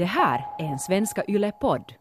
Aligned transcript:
Det 0.00 0.06
här 0.06 0.46
är 0.58 0.64
en 0.64 0.78
Svenska 0.78 1.24
Yle-podd. 1.28 1.92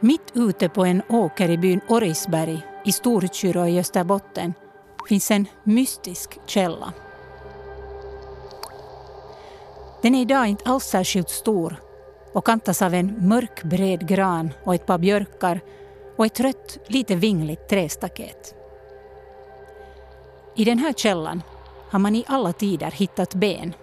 Mitt 0.00 0.20
ute 0.34 0.68
på 0.68 0.84
en 0.84 1.02
åker 1.08 1.50
i 1.50 1.58
byn 1.58 1.80
Orisberg 1.88 2.66
i 2.84 2.92
Storkyrå 2.92 3.66
i 3.66 3.78
Österbotten 3.78 4.54
finns 5.08 5.30
en 5.30 5.46
mystisk 5.62 6.38
källa. 6.46 6.92
Den 10.02 10.14
är 10.14 10.22
idag 10.22 10.46
inte 10.46 10.70
alls 10.70 10.84
särskilt 10.84 11.30
stor 11.30 11.76
och 12.32 12.46
kantas 12.46 12.82
av 12.82 12.94
en 12.94 13.28
mörk 13.28 13.62
bred 13.62 14.08
gran 14.08 14.50
och 14.64 14.74
ett 14.74 14.86
par 14.86 14.98
björkar 14.98 15.60
och 16.16 16.26
ett 16.26 16.40
rött, 16.40 16.78
lite 16.86 17.14
vingligt 17.14 17.68
trästaket. 17.68 18.54
I 20.56 20.64
den 20.64 20.78
här 20.78 20.92
källan 20.92 21.42
har 21.90 21.98
man 21.98 22.16
i 22.16 22.24
alla 22.28 22.52
tider 22.52 22.90
hittat 22.90 23.34
ben. 23.34 23.74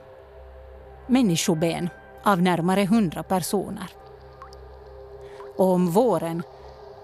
Människoben 1.07 1.90
av 2.23 2.41
närmare 2.41 2.85
hundra 2.85 3.23
personer. 3.23 3.88
Och 5.57 5.66
om 5.66 5.91
våren 5.91 6.44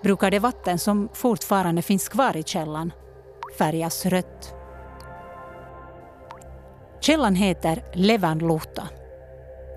brukar 0.01 0.31
det 0.31 0.39
vatten 0.39 0.79
som 0.79 1.09
fortfarande 1.13 1.81
finns 1.81 2.09
kvar 2.09 2.37
i 2.37 2.43
källan 2.43 2.93
färgas 3.57 4.05
rött. 4.05 4.53
Källan 6.99 7.35
heter 7.35 7.83
Levanluhta 7.93 8.87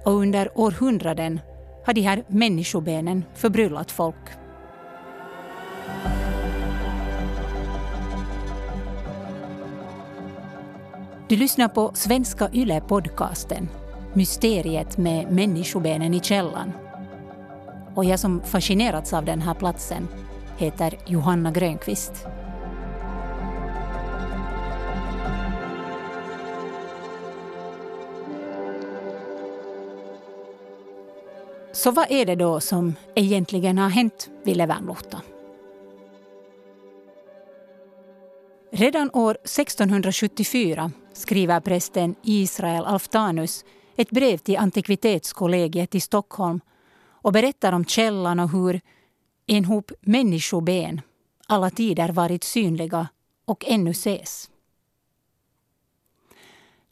och 0.04 0.12
under 0.12 0.50
århundraden 0.54 1.40
har 1.86 1.94
de 1.94 2.00
här 2.00 2.24
människobenen 2.26 3.24
förbryllat 3.34 3.90
folk. 3.90 4.47
Du 11.28 11.36
lyssnar 11.36 11.68
på 11.68 11.90
Svenska 11.94 12.48
Yle-podcasten 12.48 13.68
Mysteriet 14.14 14.98
med 14.98 15.32
människobenen 15.32 16.14
i 16.14 16.20
källan. 16.20 16.72
Och 17.94 18.04
jag 18.04 18.20
som 18.20 18.42
fascinerats 18.42 19.12
av 19.12 19.24
den 19.24 19.42
här 19.42 19.54
platsen 19.54 20.08
heter 20.56 20.98
Johanna 21.06 21.50
Grönqvist. 21.50 22.12
Så 31.72 31.90
vad 31.90 32.06
är 32.10 32.26
det 32.26 32.34
då 32.34 32.60
som 32.60 32.94
egentligen 33.14 33.78
har 33.78 33.88
hänt 33.88 34.30
vid 34.44 34.56
Levanluhta? 34.56 35.20
Redan 38.72 39.10
år 39.12 39.30
1674 39.30 40.90
skriver 41.18 41.60
prästen 41.60 42.14
Israel 42.22 42.84
Alftanus 42.84 43.64
ett 43.96 44.10
brev 44.10 44.38
till 44.38 44.56
Antikvitetskollegiet 44.56 45.94
i 45.94 46.00
Stockholm 46.00 46.60
och 47.00 47.32
berättar 47.32 47.72
om 47.72 47.84
källan 47.84 48.40
och 48.40 48.50
hur 48.50 48.80
en 49.46 49.64
hop 49.64 49.92
människoben 50.00 51.00
alla 51.46 51.70
tider 51.70 52.08
varit 52.08 52.44
synliga 52.44 53.08
och 53.44 53.64
ännu 53.66 53.90
ses. 53.90 54.50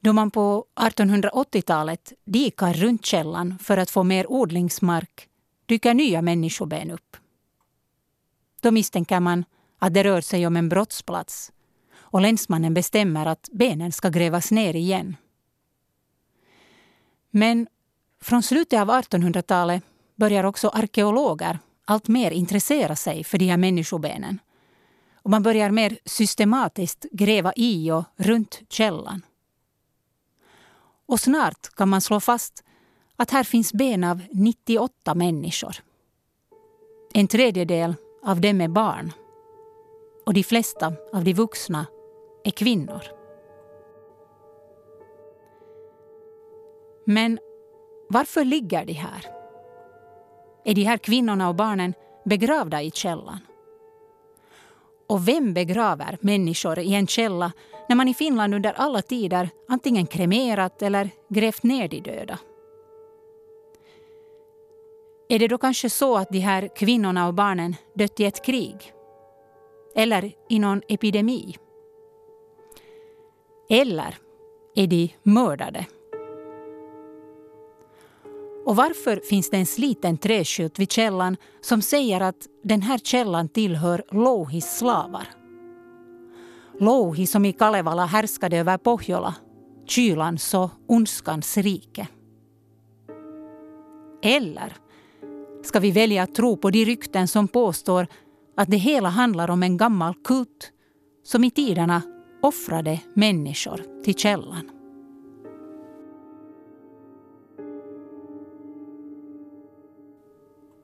Då 0.00 0.12
man 0.12 0.30
på 0.30 0.64
1880-talet 0.74 2.12
dikar 2.24 2.74
runt 2.74 3.06
källan 3.06 3.58
för 3.58 3.76
att 3.76 3.90
få 3.90 4.02
mer 4.02 4.32
odlingsmark 4.32 5.28
dyker 5.66 5.94
nya 5.94 6.22
människoben 6.22 6.90
upp. 6.90 7.16
Då 8.60 8.70
misstänker 8.70 9.20
man 9.20 9.44
att 9.78 9.94
det 9.94 10.04
rör 10.04 10.20
sig 10.20 10.46
om 10.46 10.56
en 10.56 10.68
brottsplats 10.68 11.52
och 12.10 12.20
länsmannen 12.20 12.74
bestämmer 12.74 13.26
att 13.26 13.48
benen 13.52 13.92
ska 13.92 14.08
grävas 14.08 14.50
ner 14.50 14.76
igen. 14.76 15.16
Men 17.30 17.66
från 18.22 18.42
slutet 18.42 18.80
av 18.80 18.90
1800-talet 18.90 19.82
börjar 20.16 20.44
också 20.44 20.68
arkeologer 20.68 21.58
allt 21.84 22.08
mer 22.08 22.30
intressera 22.30 22.96
sig 22.96 23.24
för 23.24 23.38
de 23.38 23.46
här 23.46 23.56
människobenen. 23.56 24.38
Och 25.22 25.30
man 25.30 25.42
börjar 25.42 25.70
mer 25.70 25.98
systematiskt 26.04 27.06
gräva 27.12 27.52
i 27.56 27.90
och 27.90 28.04
runt 28.16 28.60
källan. 28.68 29.22
Och 31.06 31.20
snart 31.20 31.74
kan 31.74 31.88
man 31.88 32.00
slå 32.00 32.20
fast 32.20 32.64
att 33.16 33.30
här 33.30 33.44
finns 33.44 33.72
ben 33.72 34.04
av 34.04 34.22
98 34.32 35.14
människor. 35.14 35.76
En 37.14 37.28
tredjedel 37.28 37.94
av 38.22 38.40
dem 38.40 38.60
är 38.60 38.68
barn. 38.68 39.12
Och 40.26 40.34
de 40.34 40.42
flesta 40.42 40.92
av 41.12 41.24
de 41.24 41.32
vuxna 41.34 41.86
är 42.46 42.50
kvinnor. 42.50 43.02
Men 47.04 47.38
varför 48.08 48.44
ligger 48.44 48.84
de 48.84 48.92
här? 48.92 49.26
Är 50.64 50.74
de 50.74 50.82
här 50.82 50.98
kvinnorna 50.98 51.48
och 51.48 51.54
barnen 51.54 51.94
begravda 52.24 52.82
i 52.82 52.90
källan? 52.90 53.38
Och 55.08 55.28
vem 55.28 55.54
begraver 55.54 56.18
människor 56.20 56.78
i 56.78 56.94
en 56.94 57.06
källa 57.06 57.52
när 57.88 57.96
man 57.96 58.08
i 58.08 58.14
Finland 58.14 58.54
under 58.54 58.72
alla 58.72 59.02
tider 59.02 59.48
antingen 59.68 60.06
kremerat 60.06 60.82
eller 60.82 61.10
grävt 61.28 61.62
ner 61.62 61.88
de 61.88 62.00
döda? 62.00 62.38
Är 65.28 65.38
det 65.38 65.48
då 65.48 65.58
kanske 65.58 65.90
så 65.90 66.16
att 66.16 66.28
de 66.30 66.38
här 66.38 66.68
kvinnorna 66.76 67.26
och 67.26 67.34
barnen 67.34 67.76
dött 67.94 68.20
i 68.20 68.24
ett 68.24 68.44
krig? 68.44 68.92
Eller 69.94 70.32
i 70.48 70.58
någon 70.58 70.82
epidemi? 70.88 71.56
Eller 73.68 74.16
är 74.74 74.86
de 74.86 75.12
mördade? 75.22 75.86
Och 78.66 78.76
varför 78.76 79.16
finns 79.16 79.50
det 79.50 79.56
en 79.56 79.66
sliten 79.66 80.18
träskylt 80.18 80.78
vid 80.78 80.92
källan 80.92 81.36
som 81.60 81.82
säger 81.82 82.20
att 82.20 82.46
den 82.64 82.82
här 82.82 82.98
källan 82.98 83.48
tillhör 83.48 84.04
Louhis 84.10 84.78
slavar? 84.78 85.28
Louhi 86.80 87.26
som 87.26 87.44
i 87.44 87.52
Kalevala 87.52 88.04
härskade 88.04 88.56
över 88.56 88.78
Pohjola, 88.78 89.34
kylans 89.86 90.54
och 90.54 90.70
ondskans 90.86 91.56
rike. 91.56 92.08
Eller 94.22 94.72
ska 95.62 95.80
vi 95.80 95.90
välja 95.90 96.22
att 96.22 96.34
tro 96.34 96.56
på 96.56 96.70
de 96.70 96.84
rykten 96.84 97.28
som 97.28 97.48
påstår 97.48 98.06
att 98.56 98.70
det 98.70 98.76
hela 98.76 99.08
handlar 99.08 99.50
om 99.50 99.62
en 99.62 99.76
gammal 99.76 100.14
kult 100.24 100.72
som 101.24 101.44
i 101.44 101.50
tiderna 101.50 102.02
offrade 102.42 103.00
människor 103.14 104.02
till 104.04 104.14
källan? 104.14 104.70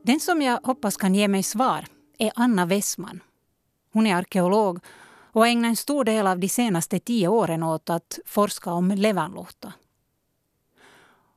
Den 0.03 0.21
som 0.21 0.43
jag 0.43 0.61
hoppas 0.63 0.97
kan 0.97 1.15
ge 1.15 1.29
mig 1.29 1.43
svar 1.43 1.85
är 2.19 2.33
Anna 2.35 2.67
Wessman. 2.67 3.23
Hon 3.93 4.07
är 4.07 4.17
arkeolog 4.17 4.79
och 5.33 5.41
har 5.41 5.49
ägnat 5.49 5.69
en 5.69 5.77
stor 5.77 6.05
del 6.05 6.27
av 6.27 6.39
de 6.39 6.49
senaste 6.49 6.99
tio 6.99 7.29
åren 7.29 7.63
åt 7.63 7.91
att 7.91 8.19
forska 8.27 8.73
om 8.73 8.91
Levanluhta. 8.91 9.73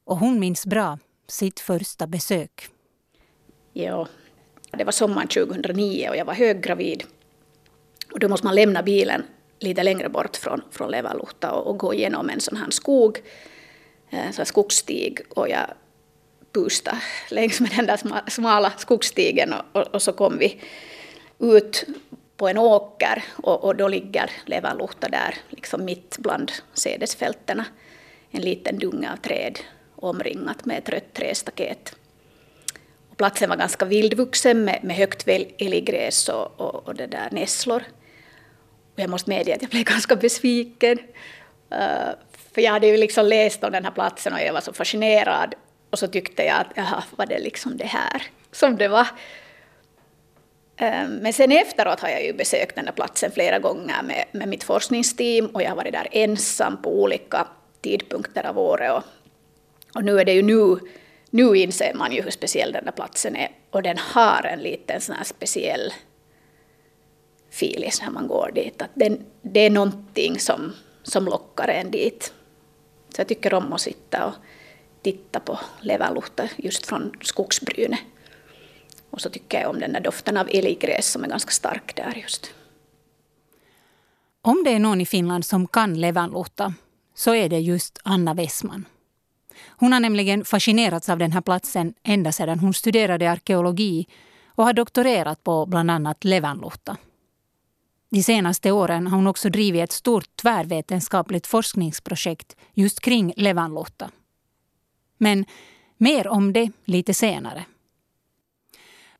Och 0.03 0.17
hon 0.17 0.39
minns 0.39 0.65
bra 0.65 0.99
sitt 1.27 1.59
första 1.59 2.07
besök. 2.07 2.67
Ja, 3.73 4.07
det 4.71 4.83
var 4.83 4.91
sommaren 4.91 5.27
2009 5.27 6.09
och 6.09 6.15
jag 6.15 6.25
var 6.25 6.33
höggravid. 6.33 7.03
Och 8.11 8.19
då 8.19 8.29
måste 8.29 8.47
man 8.47 8.55
lämna 8.55 8.83
bilen 8.83 9.23
lite 9.59 9.83
längre 9.83 10.09
bort 10.09 10.37
från, 10.37 10.61
från 10.71 10.91
Levaluhta 10.91 11.51
och, 11.51 11.67
och 11.67 11.77
gå 11.77 11.93
igenom 11.93 12.29
en 12.29 12.41
sån 12.41 12.57
här 12.57 12.69
skog, 12.69 13.21
eh, 14.09 14.27
en 14.27 14.33
sån 14.33 14.41
här 14.41 14.45
skogsstig. 14.45 15.19
Och 15.29 15.49
jag 15.49 15.65
pusta 16.55 16.97
längs 17.29 17.59
med 17.59 17.71
den 17.75 17.85
där 17.85 18.29
smala 18.29 18.73
skogsstigen 18.77 19.53
och, 19.53 19.81
och, 19.81 19.87
och, 19.87 20.01
så 20.01 20.13
kom 20.13 20.37
vi 20.37 20.61
ut 21.39 21.85
på 22.37 22.47
en 22.47 22.57
åker 22.57 23.23
och, 23.43 23.63
och 23.63 23.75
då 23.75 23.87
ligger 23.87 24.31
Levaluhta 24.45 25.09
där, 25.09 25.35
liksom 25.49 25.85
mitt 25.85 26.17
bland 26.17 26.51
sädesfältena, 26.73 27.65
En 28.31 28.41
liten 28.41 28.79
dunge 28.79 29.11
av 29.11 29.17
träd 29.17 29.59
omringat 29.95 30.65
med 30.65 30.77
ett 30.77 30.89
rött 30.89 31.13
trästaket. 31.13 31.95
Och 33.09 33.17
platsen 33.17 33.49
var 33.49 33.57
ganska 33.57 33.85
vildvuxen 33.85 34.65
med, 34.65 34.79
med 34.83 34.95
högt 34.95 35.27
älggräs 35.57 36.29
och, 36.29 36.59
och, 36.59 36.87
och 36.87 36.95
det 36.95 37.07
där 37.07 37.29
nässlor. 37.31 37.83
Och 38.95 38.99
jag 38.99 39.09
måste 39.09 39.29
medge 39.29 39.55
att 39.55 39.61
jag 39.61 39.71
blev 39.71 39.83
ganska 39.93 40.15
besviken. 40.15 40.99
Uh, 41.71 42.11
för 42.53 42.61
jag 42.61 42.71
hade 42.71 42.87
ju 42.87 42.97
liksom 42.97 43.25
läst 43.25 43.63
om 43.63 43.71
den 43.71 43.85
här 43.85 43.91
platsen 43.91 44.33
och 44.33 44.39
jag 44.39 44.53
var 44.53 44.61
så 44.61 44.73
fascinerad 44.73 45.55
och 45.89 45.99
så 45.99 46.07
tyckte 46.07 46.43
jag 46.43 46.57
att 46.57 46.67
jaha, 46.75 47.03
var 47.15 47.25
det 47.25 47.39
liksom 47.39 47.77
det 47.77 47.85
här 47.85 48.23
som 48.51 48.77
det 48.77 48.87
var. 48.87 49.07
Eh, 50.77 51.07
men 51.07 51.33
sen 51.33 51.51
efteråt 51.51 51.99
har 51.99 52.09
jag 52.09 52.25
ju 52.25 52.33
besökt 52.33 52.75
den 52.75 52.85
här 52.85 52.93
platsen 52.93 53.31
flera 53.31 53.59
gånger 53.59 54.03
med, 54.03 54.25
med 54.31 54.47
mitt 54.47 54.63
forskningsteam 54.63 55.47
och 55.47 55.61
jag 55.61 55.69
har 55.69 55.75
varit 55.75 55.93
där 55.93 56.07
ensam 56.11 56.81
på 56.81 57.01
olika 57.01 57.47
tidpunkter 57.81 58.45
av 58.45 58.59
året. 58.59 58.91
Och, 58.91 59.03
och 59.95 60.03
nu 60.03 60.19
är 60.19 60.25
det 60.25 60.33
ju 60.33 60.41
nu, 60.41 60.79
nu 61.29 61.57
inser 61.57 61.93
man 61.93 62.11
ju 62.11 62.21
hur 62.21 62.31
speciell 62.31 62.71
den 62.71 62.85
här 62.85 62.91
platsen 62.91 63.35
är 63.35 63.49
och 63.71 63.83
den 63.83 63.97
har 63.97 64.45
en 64.45 64.59
liten 64.59 65.01
sån 65.01 65.15
här 65.15 65.23
speciell 65.23 65.93
filis 67.55 68.01
när 68.01 68.09
man 68.09 68.27
går 68.27 68.51
dit. 68.55 68.81
Att 68.81 68.91
det, 68.93 69.17
det 69.41 69.59
är 69.59 69.69
någonting 69.69 70.39
som, 70.39 70.73
som 71.03 71.25
lockar 71.25 71.67
en 71.67 71.91
dit. 71.91 72.33
Så 73.09 73.21
jag 73.21 73.27
tycker 73.27 73.53
om 73.53 73.73
att 73.73 73.81
sitta 73.81 74.25
och 74.25 74.33
titta 75.01 75.39
på 75.39 75.59
leverluhta 75.81 76.49
just 76.57 76.85
från 76.85 77.11
skogsbrynet. 77.21 77.99
Och 79.09 79.21
så 79.21 79.29
tycker 79.29 79.61
jag 79.61 79.69
om 79.69 79.79
den 79.79 79.93
där 79.93 79.99
doften 79.99 80.37
av 80.37 80.47
älggräs 80.51 81.11
som 81.11 81.23
är 81.23 81.27
ganska 81.27 81.51
stark 81.51 81.95
där 81.95 82.13
just. 82.21 82.53
Om 84.41 84.63
det 84.63 84.73
är 84.73 84.79
någon 84.79 85.01
i 85.01 85.05
Finland 85.05 85.45
som 85.45 85.67
kan 85.67 86.01
levanluhta 86.01 86.73
så 87.15 87.35
är 87.35 87.49
det 87.49 87.59
just 87.59 87.99
Anna 88.03 88.33
Westman. 88.33 88.85
Hon 89.67 89.93
har 89.93 89.99
nämligen 89.99 90.45
fascinerats 90.45 91.09
av 91.09 91.17
den 91.17 91.31
här 91.31 91.41
platsen 91.41 91.93
ända 92.03 92.31
sedan 92.31 92.59
hon 92.59 92.73
studerade 92.73 93.31
arkeologi 93.31 94.07
och 94.47 94.65
har 94.65 94.73
doktorerat 94.73 95.43
på 95.43 95.65
bland 95.65 95.91
annat 95.91 96.23
levanluhta. 96.23 96.97
De 98.15 98.23
senaste 98.23 98.71
åren 98.71 99.07
har 99.07 99.17
hon 99.17 99.27
också 99.27 99.49
drivit 99.49 99.83
ett 99.83 99.91
stort 99.91 100.35
tvärvetenskapligt 100.35 101.47
forskningsprojekt 101.47 102.55
just 102.73 102.99
kring 102.99 103.33
Levanlotta. 103.37 104.09
Men 105.17 105.45
mer 105.97 106.27
om 106.27 106.53
det 106.53 106.71
lite 106.85 107.13
senare. 107.13 107.65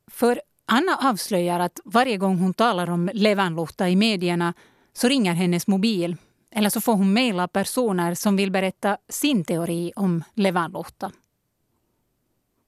För 0.06 0.40
Anna 0.66 0.96
avslöjar 0.96 1.60
att 1.60 1.80
varje 1.84 2.16
gång 2.16 2.38
hon 2.38 2.54
talar 2.54 2.90
om 2.90 3.10
Levanlotta 3.12 3.88
i 3.88 3.96
medierna 3.96 4.54
så 4.92 5.08
ringer 5.08 5.34
hennes 5.34 5.66
mobil 5.66 6.16
eller 6.50 6.70
så 6.70 6.80
får 6.80 6.94
hon 6.94 7.12
mejla 7.12 7.48
personer 7.48 8.14
som 8.14 8.36
vill 8.36 8.50
berätta 8.50 8.98
sin 9.08 9.44
teori 9.44 9.92
om 9.96 10.24
Levanlotta. 10.34 11.12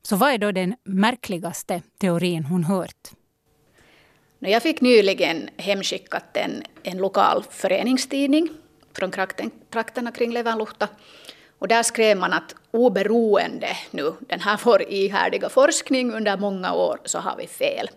Så 0.02 0.16
vad 0.16 0.32
är 0.32 0.38
då 0.38 0.52
den 0.52 0.76
märkligaste 0.84 1.82
teorin 1.98 2.44
hon 2.44 2.64
hört? 2.64 3.17
Jag 4.38 4.62
fick 4.62 4.80
nyligen 4.80 5.50
hemskickat 5.56 6.36
en, 6.36 6.62
en 6.82 6.98
lokal 6.98 7.44
föreningstidning 7.50 8.48
från 8.92 9.10
trakten, 9.10 9.50
trakterna 9.70 10.12
kring 10.12 10.32
Levanluhta. 10.32 10.88
Och 11.58 11.68
där 11.68 11.82
skrev 11.82 12.18
man 12.18 12.32
att 12.32 12.54
oberoende 12.70 13.76
nu, 13.90 14.12
den 14.20 14.40
här 14.40 14.60
vår 14.64 14.82
ihärdiga 14.82 15.48
forskning 15.48 16.12
under 16.12 16.36
många 16.36 16.72
år, 16.72 17.00
så 17.04 17.18
har 17.18 17.36
vi 17.36 17.46
fel. 17.46 17.90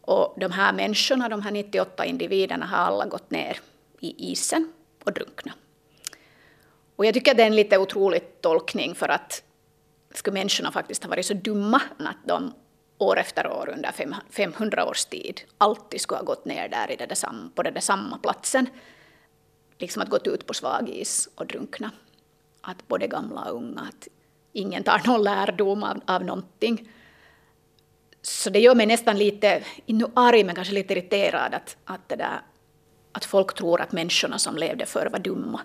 Och 0.00 0.34
de 0.40 0.52
här 0.52 0.72
människorna, 0.72 1.28
de 1.28 1.42
här 1.42 1.50
98 1.50 2.04
individerna, 2.04 2.66
har 2.66 2.78
alla 2.78 3.06
gått 3.06 3.30
ner 3.30 3.58
i 4.00 4.32
isen 4.32 4.72
och 5.04 5.12
drunknat. 5.12 5.56
Och 6.96 7.06
jag 7.06 7.14
tycker 7.14 7.30
att 7.30 7.36
det 7.36 7.42
är 7.42 7.46
en 7.46 7.56
lite 7.56 7.78
otrolig 7.78 8.40
tolkning 8.40 8.94
för 8.94 9.08
att 9.08 9.42
skulle 10.14 10.34
människorna 10.34 10.72
faktiskt 10.72 11.02
ha 11.02 11.10
varit 11.10 11.26
så 11.26 11.34
dumma 11.34 11.82
att 11.98 12.16
de 12.24 12.52
år 12.98 13.18
efter 13.18 13.46
år 13.46 13.70
under 13.72 13.92
500 14.30 14.86
års 14.86 15.04
tid 15.04 15.40
alltid 15.58 16.00
skulle 16.00 16.18
ha 16.18 16.24
gått 16.24 16.44
ner 16.44 16.68
där 16.68 16.90
i 16.90 16.96
det 16.96 17.06
där, 17.06 17.48
på 17.54 17.62
den 17.62 17.74
där 17.74 17.80
samma 17.80 18.18
platsen. 18.18 18.66
Liksom 19.78 20.02
att 20.02 20.08
gått 20.08 20.26
ut 20.26 20.46
på 20.46 20.54
svag 20.54 20.88
is 20.88 21.28
och 21.34 21.46
drunkna. 21.46 21.90
Att 22.60 22.88
både 22.88 23.06
gamla 23.06 23.44
och 23.44 23.56
unga, 23.56 23.80
att 23.80 24.08
ingen 24.52 24.82
tar 24.82 25.02
någon 25.06 25.22
lärdom 25.22 25.82
av, 25.82 26.00
av 26.06 26.24
någonting. 26.24 26.90
Så 28.22 28.50
det 28.50 28.58
gör 28.58 28.74
mig 28.74 28.86
nästan 28.86 29.18
lite, 29.18 29.64
inte 29.86 30.10
arg 30.14 30.44
men 30.44 30.54
kanske 30.54 30.74
lite 30.74 30.92
irriterad 30.92 31.54
att, 31.54 31.76
att, 31.84 32.08
det 32.08 32.16
där, 32.16 32.40
att 33.12 33.24
folk 33.24 33.54
tror 33.54 33.80
att 33.80 33.92
människorna 33.92 34.38
som 34.38 34.56
levde 34.56 34.86
förr 34.86 35.08
var 35.12 35.18
dumma. 35.18 35.60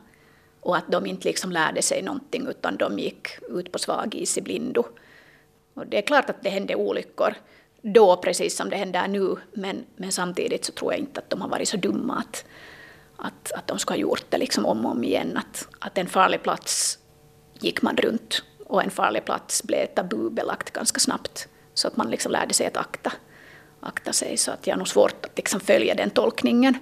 Och 0.62 0.78
att 0.78 0.92
de 0.92 1.06
inte 1.06 1.28
liksom 1.28 1.52
lärde 1.52 1.82
sig 1.82 2.02
någonting 2.02 2.48
utan 2.48 2.78
de 2.78 3.00
gick 3.00 3.28
ut 3.50 3.72
på 3.72 3.80
svag 3.80 4.16
is 4.16 4.38
i 4.38 4.42
blindo. 4.42 4.84
Och 5.80 5.88
det 5.88 5.98
är 5.98 6.02
klart 6.02 6.30
att 6.30 6.44
det 6.44 6.50
hände 6.50 6.76
olyckor 6.76 7.34
då, 7.82 8.18
precis 8.18 8.56
som 8.56 8.70
det 8.70 8.76
händer 8.76 9.08
nu, 9.08 9.36
men, 9.54 9.86
men 9.96 10.12
samtidigt 10.12 10.66
så 10.66 10.72
tror 10.72 10.94
jag 10.94 11.00
inte 11.00 11.20
att 11.20 11.30
de 11.30 11.42
har 11.42 11.50
varit 11.50 11.70
så 11.70 11.78
dumma 11.78 12.18
att, 12.18 12.46
att, 13.16 13.52
att 13.52 13.68
de 13.68 13.80
ska 13.80 13.94
ha 13.94 14.00
gjort 14.00 14.26
det 14.30 14.38
liksom 14.38 14.66
om 14.66 14.86
och 14.86 14.92
om 14.92 15.04
igen. 15.04 15.38
Att, 15.38 15.68
att 15.80 15.98
en 15.98 16.08
farlig 16.08 16.44
plats 16.44 17.00
gick 17.60 17.82
man 17.82 17.98
runt 17.98 18.44
och 18.66 18.84
en 18.84 18.90
farlig 18.90 19.26
plats 19.26 19.64
blev 19.64 19.86
tabubelagt 19.86 20.72
ganska 20.72 21.00
snabbt. 21.00 21.48
Så 21.74 21.88
att 21.88 21.98
man 21.98 22.12
liksom 22.12 22.32
lärde 22.32 22.54
sig 22.54 22.68
att 22.68 22.78
akta, 22.78 23.12
akta 23.80 24.14
sig. 24.14 24.38
Så 24.38 24.52
att 24.52 24.68
jag 24.68 24.74
har 24.74 24.78
nog 24.78 24.88
svårt 24.88 25.26
att 25.26 25.38
liksom 25.38 25.60
följa 25.60 25.96
den 25.96 26.10
tolkningen. 26.10 26.78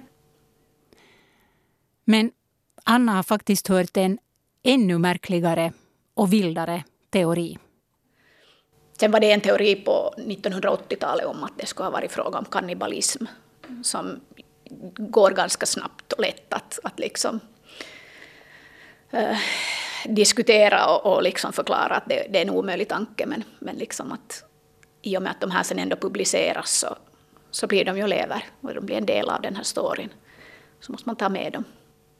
Men 2.04 2.30
Anna 2.84 3.12
har 3.12 3.22
faktiskt 3.22 3.68
hört 3.68 3.96
en 3.96 4.18
ännu 4.62 4.98
märkligare 4.98 5.72
och 6.14 6.32
vildare 6.32 6.84
teori. 7.10 7.58
Sen 9.00 9.10
var 9.10 9.20
det 9.20 9.32
en 9.32 9.40
teori 9.40 9.74
på 9.76 10.14
1980-talet 10.16 11.26
om 11.26 11.44
att 11.44 11.52
det 11.56 11.66
skulle 11.66 11.86
ha 11.86 11.90
varit 11.90 12.12
fråga 12.12 12.38
om 12.38 12.44
kannibalism 12.44 13.24
som 13.82 14.20
går 14.96 15.30
ganska 15.30 15.66
snabbt 15.66 16.12
och 16.12 16.20
lätt 16.20 16.52
att, 16.52 16.78
att 16.82 16.98
liksom, 16.98 17.40
eh, 19.10 19.38
diskutera 20.04 20.86
och, 20.86 21.14
och 21.14 21.22
liksom 21.22 21.52
förklara 21.52 21.96
att 21.96 22.08
det, 22.08 22.26
det, 22.30 22.38
är 22.38 22.42
en 22.42 22.50
omöjlig 22.50 22.88
tanke. 22.88 23.26
Men, 23.26 23.44
men 23.58 23.76
liksom 23.76 24.12
att 24.12 24.44
i 25.02 25.16
och 25.16 25.22
med 25.22 25.30
att 25.30 25.40
de 25.40 25.50
här 25.50 25.62
sen 25.62 25.78
ändå 25.78 25.96
publiceras 25.96 26.78
så, 26.78 26.96
så 27.50 27.66
blir 27.66 27.84
de 27.84 27.98
ju 27.98 28.06
lever 28.06 28.44
och 28.60 28.74
de 28.74 28.86
blir 28.86 28.96
en 28.96 29.06
del 29.06 29.30
av 29.30 29.42
den 29.42 29.56
här 29.56 29.62
storyn. 29.62 30.08
Så 30.80 30.92
måste 30.92 31.08
man 31.08 31.16
ta 31.16 31.28
med 31.28 31.52
dem 31.52 31.64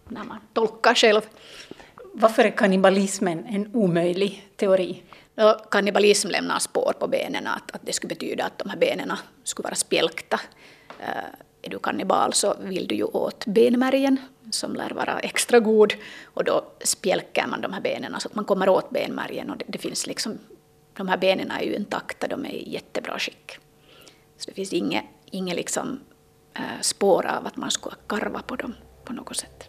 när 0.08 0.24
man 0.24 0.38
tolkar 0.52 0.94
själv. 0.94 1.22
Varför 2.12 2.44
är 2.44 2.50
kannibalismen 2.50 3.46
en 3.46 3.70
omöjlig 3.74 4.48
teori? 4.56 5.02
Kannibalism 5.70 6.28
lämnar 6.28 6.58
spår 6.58 6.92
på 6.98 7.06
benen, 7.06 7.46
att, 7.46 7.70
att 7.70 7.80
det 7.82 7.92
skulle 7.92 8.14
betyda 8.14 8.44
att 8.44 8.58
de 8.58 8.70
här 8.70 8.76
benen 8.76 9.12
skulle 9.44 9.64
vara 9.64 9.74
spjälkta. 9.74 10.40
Uh, 11.00 11.28
är 11.62 11.70
du 11.70 11.78
kannibal 11.78 12.32
så 12.32 12.54
vill 12.60 12.88
du 12.88 12.94
ju 12.94 13.04
åt 13.04 13.46
benmärgen 13.46 14.16
som 14.50 14.74
lär 14.74 14.90
vara 14.90 15.18
extra 15.18 15.60
god 15.60 15.94
och 16.24 16.44
då 16.44 16.64
spjälker 16.80 17.46
man 17.46 17.60
de 17.60 17.72
här 17.72 17.80
benen 17.80 18.20
så 18.20 18.28
att 18.28 18.34
man 18.34 18.44
kommer 18.44 18.68
åt 18.68 18.90
benmärgen 18.90 19.50
och 19.50 19.56
det, 19.56 19.64
det 19.68 19.78
finns 19.78 20.06
liksom, 20.06 20.38
de 20.96 21.08
här 21.08 21.16
benen 21.16 21.50
är 21.50 21.62
ju 21.62 21.74
intakta, 21.74 22.28
de 22.28 22.44
är 22.44 22.50
i 22.50 22.72
jättebra 22.72 23.18
skick. 23.18 23.58
Så 24.36 24.50
det 24.50 24.54
finns 24.54 24.72
inget, 24.72 25.04
inget 25.30 25.56
liksom, 25.56 26.00
uh, 26.58 26.80
spår 26.80 27.26
av 27.26 27.46
att 27.46 27.56
man 27.56 27.70
skulle 27.70 27.96
karva 28.06 28.42
på 28.42 28.56
dem 28.56 28.74
på 29.04 29.12
något 29.12 29.36
sätt. 29.36 29.68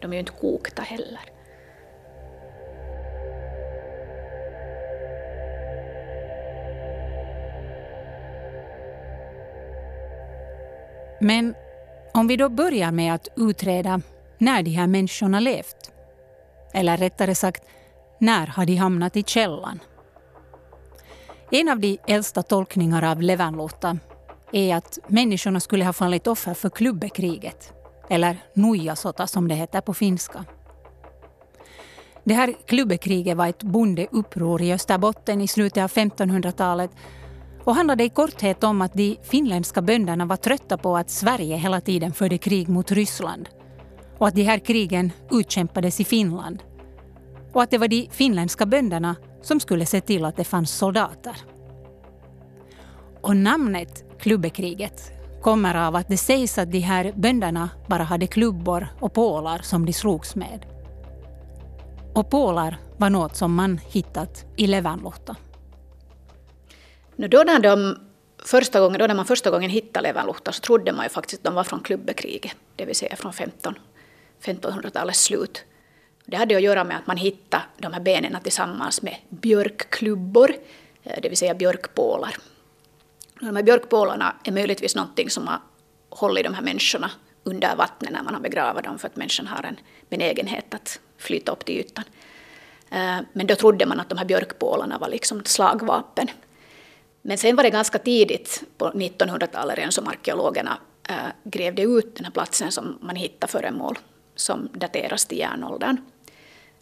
De 0.00 0.10
är 0.10 0.14
ju 0.14 0.20
inte 0.20 0.32
kokta 0.32 0.82
heller. 0.82 1.35
Men 11.26 11.54
om 12.14 12.26
vi 12.26 12.36
då 12.36 12.48
börjar 12.48 12.92
med 12.92 13.14
att 13.14 13.28
utreda 13.36 14.00
när 14.38 14.62
de 14.62 14.70
här 14.70 14.86
människorna 14.86 15.40
levt. 15.40 15.92
Eller 16.72 16.96
rättare 16.96 17.34
sagt, 17.34 17.62
när 18.18 18.46
har 18.46 18.66
de 18.66 18.76
hamnat 18.76 19.16
i 19.16 19.22
källan? 19.22 19.80
En 21.50 21.68
av 21.68 21.80
de 21.80 21.98
äldsta 22.06 22.42
tolkningarna 22.42 23.10
av 23.10 23.22
Levanluhta 23.22 23.98
är 24.52 24.76
att 24.76 24.98
människorna 25.06 25.60
skulle 25.60 25.84
ha 25.84 25.92
fallit 25.92 26.26
offer 26.26 26.54
för 26.54 26.70
klubbekriget, 26.70 27.72
eller 28.10 28.36
Nujasota 28.54 29.26
som 29.26 29.48
det 29.48 29.54
heter 29.54 29.80
på 29.80 29.94
finska. 29.94 30.44
Det 32.24 32.34
här 32.34 32.54
klubbekriget 32.66 33.36
var 33.36 33.46
ett 33.46 33.62
bondeuppror 33.62 34.62
i 34.62 34.72
Österbotten 34.72 35.40
i 35.40 35.48
slutet 35.48 35.84
av 35.84 35.90
1500-talet 35.90 36.90
och 37.66 37.74
handlade 37.74 38.04
i 38.04 38.08
korthet 38.08 38.64
om 38.64 38.82
att 38.82 38.94
de 38.94 39.18
finländska 39.22 39.82
bönderna 39.82 40.24
var 40.24 40.36
trötta 40.36 40.78
på 40.78 40.96
att 40.96 41.10
Sverige 41.10 41.56
hela 41.56 41.80
tiden 41.80 42.12
förde 42.12 42.38
krig 42.38 42.68
mot 42.68 42.92
Ryssland 42.92 43.48
och 44.18 44.28
att 44.28 44.34
de 44.34 44.42
här 44.42 44.58
krigen 44.58 45.12
utkämpades 45.30 46.00
i 46.00 46.04
Finland 46.04 46.62
och 47.52 47.62
att 47.62 47.70
det 47.70 47.78
var 47.78 47.88
de 47.88 48.08
finländska 48.10 48.66
bönderna 48.66 49.16
som 49.42 49.60
skulle 49.60 49.86
se 49.86 50.00
till 50.00 50.24
att 50.24 50.36
det 50.36 50.44
fanns 50.44 50.70
soldater. 50.70 51.36
Och 53.20 53.36
namnet 53.36 54.04
Klubbekriget 54.18 55.12
kommer 55.42 55.74
av 55.74 55.96
att 55.96 56.08
det 56.08 56.16
sägs 56.16 56.58
att 56.58 56.72
de 56.72 56.80
här 56.80 57.12
bönderna 57.16 57.70
bara 57.86 58.02
hade 58.02 58.26
klubbor 58.26 58.88
och 59.00 59.12
pålar 59.12 59.58
som 59.58 59.86
de 59.86 59.92
slogs 59.92 60.36
med. 60.36 60.66
Och 62.14 62.30
pålar 62.30 62.78
var 62.96 63.10
något 63.10 63.36
som 63.36 63.54
man 63.54 63.80
hittat 63.88 64.44
i 64.56 64.66
nu 67.16 67.28
Då 67.28 67.42
när, 67.42 67.58
de 67.58 67.98
första 68.38 68.80
gången, 68.80 68.98
då 68.98 69.06
när 69.06 69.14
man 69.14 69.26
första 69.26 69.50
gången 69.50 69.70
hittade 69.70 70.08
leverluhtar 70.08 70.52
så 70.52 70.60
trodde 70.60 70.92
man 70.92 71.04
ju 71.04 71.08
faktiskt 71.08 71.40
att 71.40 71.44
de 71.44 71.54
var 71.54 71.64
från 71.64 71.80
klubbekriget, 71.80 72.56
det 72.76 72.84
vill 72.84 72.96
säga 72.96 73.16
från 73.16 73.32
15, 73.32 73.74
1500-talets 74.42 75.24
slut. 75.24 75.64
Det 76.24 76.36
hade 76.36 76.56
att 76.56 76.62
göra 76.62 76.84
med 76.84 76.96
att 76.96 77.06
man 77.06 77.16
hittade 77.16 77.62
de 77.78 77.92
här 77.92 78.00
benen 78.00 78.36
tillsammans 78.42 79.02
med 79.02 79.16
björkklubbor, 79.28 80.54
eh, 81.02 81.18
det 81.22 81.28
vill 81.28 81.38
säga 81.38 81.54
björkpålar. 81.54 82.36
De 83.40 83.56
här 83.56 83.62
björkpålarna 83.62 84.36
är 84.44 84.52
möjligtvis 84.52 84.94
någonting 84.94 85.30
som 85.30 85.46
har 85.46 85.60
hållit 86.10 86.44
de 86.44 86.54
här 86.54 86.62
människorna 86.62 87.10
under 87.44 87.76
vattnet 87.76 88.12
när 88.12 88.22
man 88.22 88.34
har 88.34 88.40
begravat 88.40 88.84
dem, 88.84 88.98
för 88.98 89.08
att 89.08 89.16
människan 89.16 89.46
har 89.46 89.62
en 89.62 89.76
benägenhet 90.08 90.74
att 90.74 91.00
flyta 91.18 91.52
upp 91.52 91.64
till 91.64 91.80
ytan. 91.80 92.04
Eh, 92.90 93.18
men 93.32 93.46
då 93.46 93.54
trodde 93.54 93.86
man 93.86 94.00
att 94.00 94.08
de 94.08 94.18
här 94.18 94.24
björkpålarna 94.24 94.98
var 94.98 95.08
liksom 95.08 95.40
ett 95.40 95.48
slagvapen. 95.48 96.28
Men 97.28 97.38
sen 97.38 97.56
var 97.56 97.62
det 97.62 97.70
ganska 97.70 97.98
tidigt 97.98 98.62
på 98.78 98.90
1900-talet 98.90 99.78
redan 99.78 99.92
som 99.92 100.08
arkeologerna 100.08 100.78
äh, 101.08 101.14
grävde 101.44 101.82
ut 101.82 102.16
den 102.16 102.24
här 102.24 102.32
platsen 102.32 102.72
som 102.72 102.98
man 103.00 103.16
hittade 103.16 103.50
föremål 103.50 103.98
som 104.34 104.68
dateras 104.72 105.26
till 105.26 105.38
järnåldern. 105.38 105.96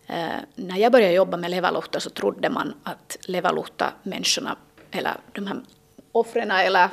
Äh, 0.06 0.26
när 0.54 0.76
jag 0.76 0.92
började 0.92 1.14
jobba 1.14 1.36
med 1.36 1.50
levaluhta 1.50 2.00
så 2.00 2.10
trodde 2.10 2.50
man 2.50 2.74
att 2.82 3.16
levaluhta-människorna, 3.26 4.56
eller 4.90 5.16
de 5.32 5.46
här 5.46 5.60
offren 6.12 6.50
eller 6.50 6.88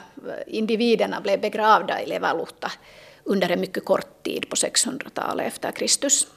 individerna 0.48 1.22
blev 1.22 1.42
begravda 1.42 2.02
i 2.02 2.06
levaluhta 2.06 2.72
under 3.24 3.50
en 3.50 3.62
mycket 3.62 3.86
kort 3.86 4.24
tid 4.24 4.50
på 4.50 4.56
600-talet 4.56 5.48
efter 5.48 5.72
Kristus. 5.72 6.28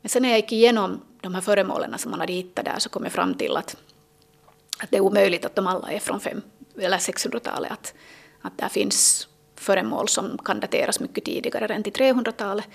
Men 0.00 0.08
sen 0.08 0.22
när 0.22 0.28
jag 0.28 0.38
gick 0.38 0.52
igenom 0.52 1.00
de 1.20 1.34
här 1.34 1.42
föremålen 1.42 1.98
som 1.98 2.10
man 2.10 2.20
hade 2.20 2.32
hittat 2.32 2.64
där 2.64 2.78
så 2.78 2.88
kom 2.88 3.04
jag 3.04 3.12
fram 3.12 3.34
till 3.34 3.56
att, 3.56 3.76
att 4.78 4.90
det 4.90 4.96
är 4.96 5.00
omöjligt 5.00 5.44
att 5.44 5.54
de 5.54 5.66
alla 5.66 5.92
är 5.92 5.98
från 5.98 6.20
600-talet. 6.20 7.72
Att, 7.72 7.94
att 8.40 8.58
där 8.58 8.68
finns 8.68 9.28
föremål 9.56 10.08
som 10.08 10.38
kan 10.38 10.60
dateras 10.60 11.00
mycket 11.00 11.24
tidigare 11.24 11.74
än 11.74 11.82
till 11.82 11.92
300-talet. 11.92 12.68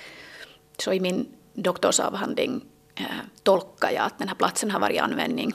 Så 0.78 0.94
i 0.94 1.00
min 1.00 1.28
doktorsavhandling 1.54 2.66
eh, 2.96 3.06
tolkar 3.44 3.92
jag 3.92 4.06
att 4.06 4.18
den 4.18 4.28
här 4.28 4.36
platsen 4.36 4.72
har 4.72 4.80
varit 4.80 4.96
i 4.96 5.00
användning 5.00 5.54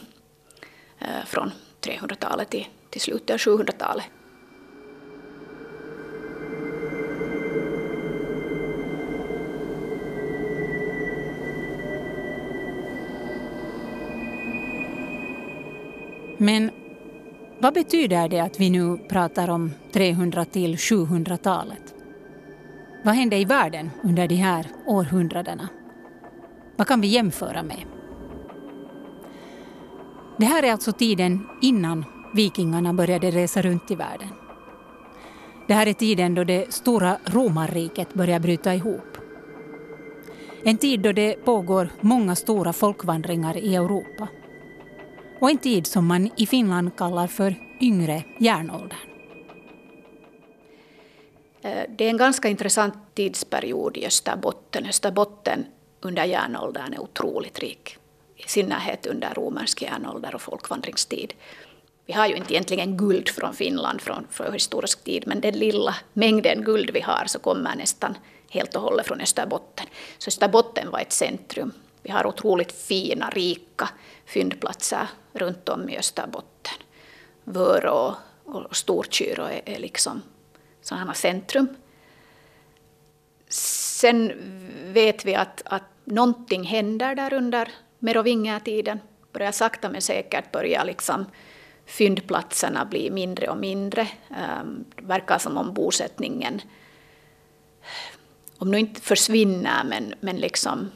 eh, 0.99 1.25
från 1.27 1.53
300-talet 1.81 2.51
till, 2.51 2.67
till 2.91 3.01
slutet 3.01 3.31
av 3.31 3.39
700-talet. 3.39 4.05
Men 16.45 16.71
vad 17.59 17.75
betyder 17.75 18.29
det 18.29 18.41
att 18.41 18.61
vi 18.61 18.71
nu 18.71 18.99
pratar 19.09 19.51
om 19.51 19.71
300 19.93 20.45
till 20.45 20.77
700-talet? 20.77 21.95
Vad 23.05 23.15
hände 23.15 23.37
i 23.37 23.45
världen 23.45 23.91
under 24.03 24.29
de 24.29 24.35
här 24.35 24.67
århundradena? 24.87 25.69
Vad 26.77 26.87
kan 26.87 27.01
vi 27.01 27.09
jämföra 27.09 27.63
med? 27.63 27.85
Det 30.39 30.45
här 30.45 30.63
är 30.63 30.73
alltså 30.73 30.93
tiden 30.93 31.47
innan 31.63 32.05
vikingarna 32.35 32.95
började 32.95 33.31
resa 33.31 33.63
runt 33.63 33.91
i 33.91 33.95
världen. 33.95 34.29
Det 35.69 35.75
här 35.75 35.87
är 35.87 35.93
tiden 35.93 36.35
då 36.35 36.45
det 36.45 36.75
stora 36.75 37.17
romarriket 37.25 38.15
börjar 38.15 38.41
bryta 38.41 38.75
ihop. 38.75 39.19
En 40.65 40.77
tid 40.77 41.01
då 41.01 41.13
det 41.13 41.45
pågår 41.45 41.89
många 42.01 42.35
stora 42.35 42.73
folkvandringar 42.73 43.57
i 43.57 43.75
Europa. 43.75 44.29
Och 45.41 45.50
en 45.50 45.59
tid 45.59 45.87
som 45.87 46.07
man 46.07 46.31
i 46.37 46.47
Finland 46.47 46.97
kallar 46.97 47.26
för 47.26 47.55
yngre 47.81 48.23
järnåldern. 48.38 48.99
Eh, 51.62 51.83
det 51.88 52.05
är 52.05 52.11
en 52.11 52.17
ganska 52.17 52.49
intressant 52.49 52.95
tidsperiod 53.14 53.97
i 53.97 54.07
Österbotten. 54.07 54.87
Österbotten 54.87 55.67
under 56.00 56.25
järnåldern 56.25 56.93
är 56.93 57.00
otroligt 57.00 57.59
rik. 57.59 57.97
I 58.37 58.49
synnerhet 58.49 59.07
under 59.07 59.35
romersk 59.35 59.83
järnålder 59.83 60.35
och 60.35 60.43
folkvandringstid. 60.43 61.35
Vi 62.07 62.12
har 62.12 62.26
ju 62.26 62.37
inte 62.37 62.53
egentligen 62.53 62.97
guld 62.97 63.29
från 63.29 63.55
Finland 63.55 64.00
från 64.00 64.26
förhistorisk 64.31 65.05
tid, 65.05 65.25
men 65.26 65.41
den 65.41 65.59
lilla 65.59 65.95
mängden 66.12 66.64
guld 66.64 66.91
vi 66.91 67.00
har 67.00 67.25
så 67.26 67.38
kommer 67.38 67.76
nästan 67.76 68.19
helt 68.49 68.76
och 68.76 68.83
hållet 68.83 69.07
från 69.07 69.21
Österbotten. 69.21 69.87
Så 70.19 70.29
Österbotten 70.29 70.91
var 70.91 71.00
ett 71.00 71.12
centrum. 71.12 71.73
Vi 72.04 72.11
har 72.11 72.26
otroligt 72.26 72.73
fina, 72.73 73.30
rika 73.30 73.88
fyndplatser 74.26 75.08
runt 75.32 75.68
om 75.68 75.88
i 75.88 75.99
Österbotten. 75.99 76.75
Vörå 77.44 78.16
och 78.44 78.76
Storkyrå 78.76 79.44
är, 79.44 79.62
är 79.64 79.78
liksom 79.78 80.23
sådana 80.82 81.14
centrum. 81.14 81.68
Sen 83.49 84.32
vet 84.92 85.25
vi 85.25 85.34
att, 85.34 85.62
att 85.64 85.82
någonting 86.04 86.64
händer 86.64 87.14
där 87.14 87.32
under 87.32 87.68
merovingertiden. 87.99 89.00
Börjar 89.32 89.52
sakta 89.52 89.88
men 89.88 90.02
säkert 90.02 90.52
börja 90.52 90.84
liksom 90.84 91.26
fyndplatserna 91.87 92.84
bli 92.84 93.11
mindre 93.11 93.49
och 93.49 93.58
mindre. 93.58 94.08
Ehm, 94.30 94.84
det 94.96 95.04
verkar 95.04 95.38
som 95.38 95.56
om 95.56 95.75
bosättningen, 95.75 96.61
om 98.58 98.70
nu 98.70 98.78
inte 98.78 99.00
försvinner, 99.00 99.84
men, 99.84 100.14
men 100.20 100.37
liksom 100.37 100.90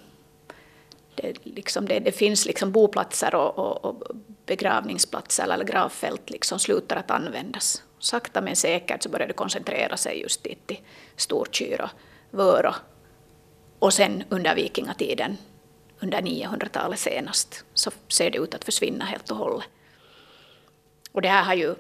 det, 1.22 1.46
liksom 1.46 1.88
det, 1.88 1.98
det 1.98 2.12
finns 2.12 2.46
liksom 2.46 2.72
boplatser 2.72 3.34
och, 3.34 3.58
och, 3.58 3.84
och 3.84 4.16
begravningsplatser 4.46 5.48
eller 5.48 5.64
gravfält 5.64 6.30
liksom 6.30 6.58
slutar 6.58 6.96
att 6.96 7.10
användas. 7.10 7.82
Sakta 7.98 8.40
men 8.40 8.56
säkert 8.56 9.02
så 9.02 9.08
börjar 9.08 9.28
det 9.28 9.34
koncentrera 9.34 9.96
sig 9.96 10.20
just 10.20 10.44
dit 10.44 10.66
till 10.66 10.80
Storkyrå, 11.16 11.88
Vörå 12.30 12.75
och 13.78 13.92
sen 13.92 14.25
under 14.28 14.54
vikingatiden, 14.54 15.37
under 16.00 16.18
900-talet 16.20 16.98
senast, 16.98 17.64
så 17.75 17.90
ser 18.08 18.30
det 18.30 18.38
ut 18.38 18.54
att 18.54 18.64
försvinna 18.64 19.04
helt 19.04 19.30
och 19.30 19.37
hållet. 19.37 19.66
Och 21.12 21.22
det 21.22 21.28
här 21.28 21.44
har 21.44 21.54
ju 21.54 21.75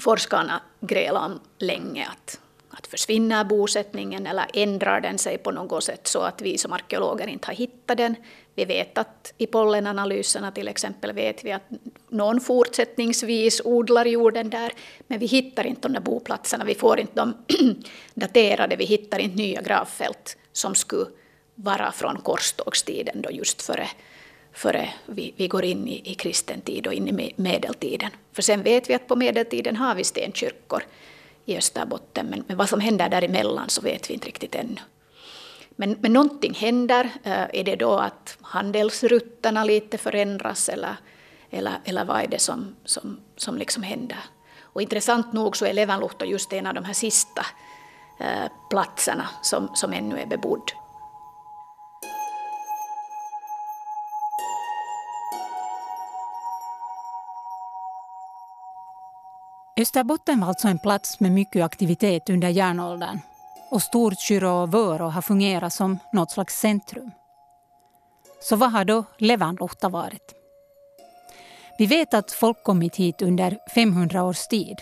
forskarna 0.00 0.62
grälat 0.80 1.22
om 1.22 1.40
länge, 1.58 2.08
att, 2.08 2.40
att 2.82 2.86
försvinner 2.86 3.44
bosättningen 3.44 4.26
eller 4.26 4.46
ändrar 4.54 5.00
den 5.00 5.18
sig 5.18 5.38
på 5.38 5.50
något 5.50 5.84
sätt 5.84 6.06
så 6.06 6.20
att 6.20 6.42
vi 6.42 6.58
som 6.58 6.72
arkeologer 6.72 7.26
inte 7.26 7.46
har 7.46 7.54
hittat 7.54 7.96
den. 7.96 8.16
Vi 8.54 8.64
vet 8.64 8.98
att 8.98 9.34
i 9.38 9.46
pollenanalyserna 9.46 10.52
till 10.52 10.68
exempel 10.68 11.12
vet 11.12 11.44
vi 11.44 11.52
att 11.52 11.62
någon 12.08 12.40
fortsättningsvis 12.40 13.60
odlar 13.64 14.04
jorden 14.04 14.50
där, 14.50 14.72
men 15.06 15.18
vi 15.18 15.26
hittar 15.26 15.66
inte 15.66 15.88
de 15.88 15.92
där 15.92 16.00
boplatserna, 16.00 16.64
vi 16.64 16.74
får 16.74 17.00
inte 17.00 17.14
dem 17.14 17.34
daterade, 18.14 18.76
vi 18.76 18.84
hittar 18.84 19.18
inte 19.18 19.36
nya 19.36 19.62
gravfält 19.62 20.36
som 20.52 20.74
skulle 20.74 21.06
vara 21.54 21.92
från 21.92 22.16
korstågstiden, 22.16 23.22
då 23.22 23.30
just 23.30 23.62
före, 23.62 23.88
före 24.52 24.88
vi, 25.06 25.34
vi 25.36 25.48
går 25.48 25.64
in 25.64 25.88
i, 25.88 26.10
i 26.12 26.14
kristen 26.14 26.60
tid 26.60 26.86
och 26.86 26.92
in 26.92 27.08
i 27.08 27.34
medeltiden. 27.36 28.10
För 28.32 28.42
sen 28.42 28.62
vet 28.62 28.90
vi 28.90 28.94
att 28.94 29.06
på 29.06 29.16
medeltiden 29.16 29.76
har 29.76 29.94
vi 29.94 30.04
stenkyrkor 30.04 30.82
i 31.44 31.56
Österbotten, 31.56 32.26
men, 32.26 32.44
men 32.46 32.56
vad 32.56 32.68
som 32.68 32.80
händer 32.80 33.08
däremellan 33.08 33.68
så 33.68 33.80
vet 33.80 34.10
vi 34.10 34.14
inte 34.14 34.26
riktigt 34.26 34.54
ännu. 34.54 34.80
Men, 35.76 35.96
men 36.00 36.12
någonting 36.12 36.54
händer. 36.54 37.10
Eh, 37.22 37.46
är 37.52 37.64
det 37.64 37.76
då 37.76 37.92
att 37.92 38.38
handelsrutterna 38.40 39.64
lite 39.64 39.98
förändras 39.98 40.68
eller, 40.68 40.96
eller, 41.50 41.72
eller 41.84 42.04
vad 42.04 42.22
är 42.22 42.26
det 42.26 42.38
som, 42.38 42.76
som, 42.84 43.20
som 43.36 43.56
liksom 43.56 43.82
händer? 43.82 44.18
Och 44.62 44.82
intressant 44.82 45.32
nog 45.32 45.56
så 45.56 45.66
är 45.66 45.72
Levanluhto 45.72 46.24
just 46.24 46.52
en 46.52 46.66
av 46.66 46.74
de 46.74 46.84
här 46.84 46.92
sista 46.92 47.46
eh, 48.20 48.50
platserna 48.70 49.28
som, 49.42 49.70
som 49.74 49.92
ännu 49.92 50.18
är 50.18 50.26
bebodd. 50.26 50.72
Österbotten 59.76 60.40
var 60.40 60.48
alltså 60.48 60.68
en 60.68 60.78
plats 60.78 61.20
med 61.20 61.32
mycket 61.32 61.64
aktivitet 61.64 62.30
under 62.30 62.48
järnåldern 62.48 63.18
och 63.70 63.82
Storkyrå 63.82 64.62
och 64.62 64.74
Vörå 64.74 65.08
har 65.08 65.22
fungerat 65.22 65.72
som 65.72 65.98
något 66.12 66.30
slags 66.30 66.60
centrum. 66.60 67.10
Så 68.40 68.56
vad 68.56 68.72
har 68.72 68.84
då 68.84 69.04
Levanluhta 69.18 69.88
varit? 69.88 70.34
Vi 71.78 71.86
vet 71.86 72.14
att 72.14 72.32
folk 72.32 72.62
kommit 72.62 72.96
hit 72.96 73.22
under 73.22 73.58
500 73.74 74.22
års 74.22 74.46
tid. 74.46 74.76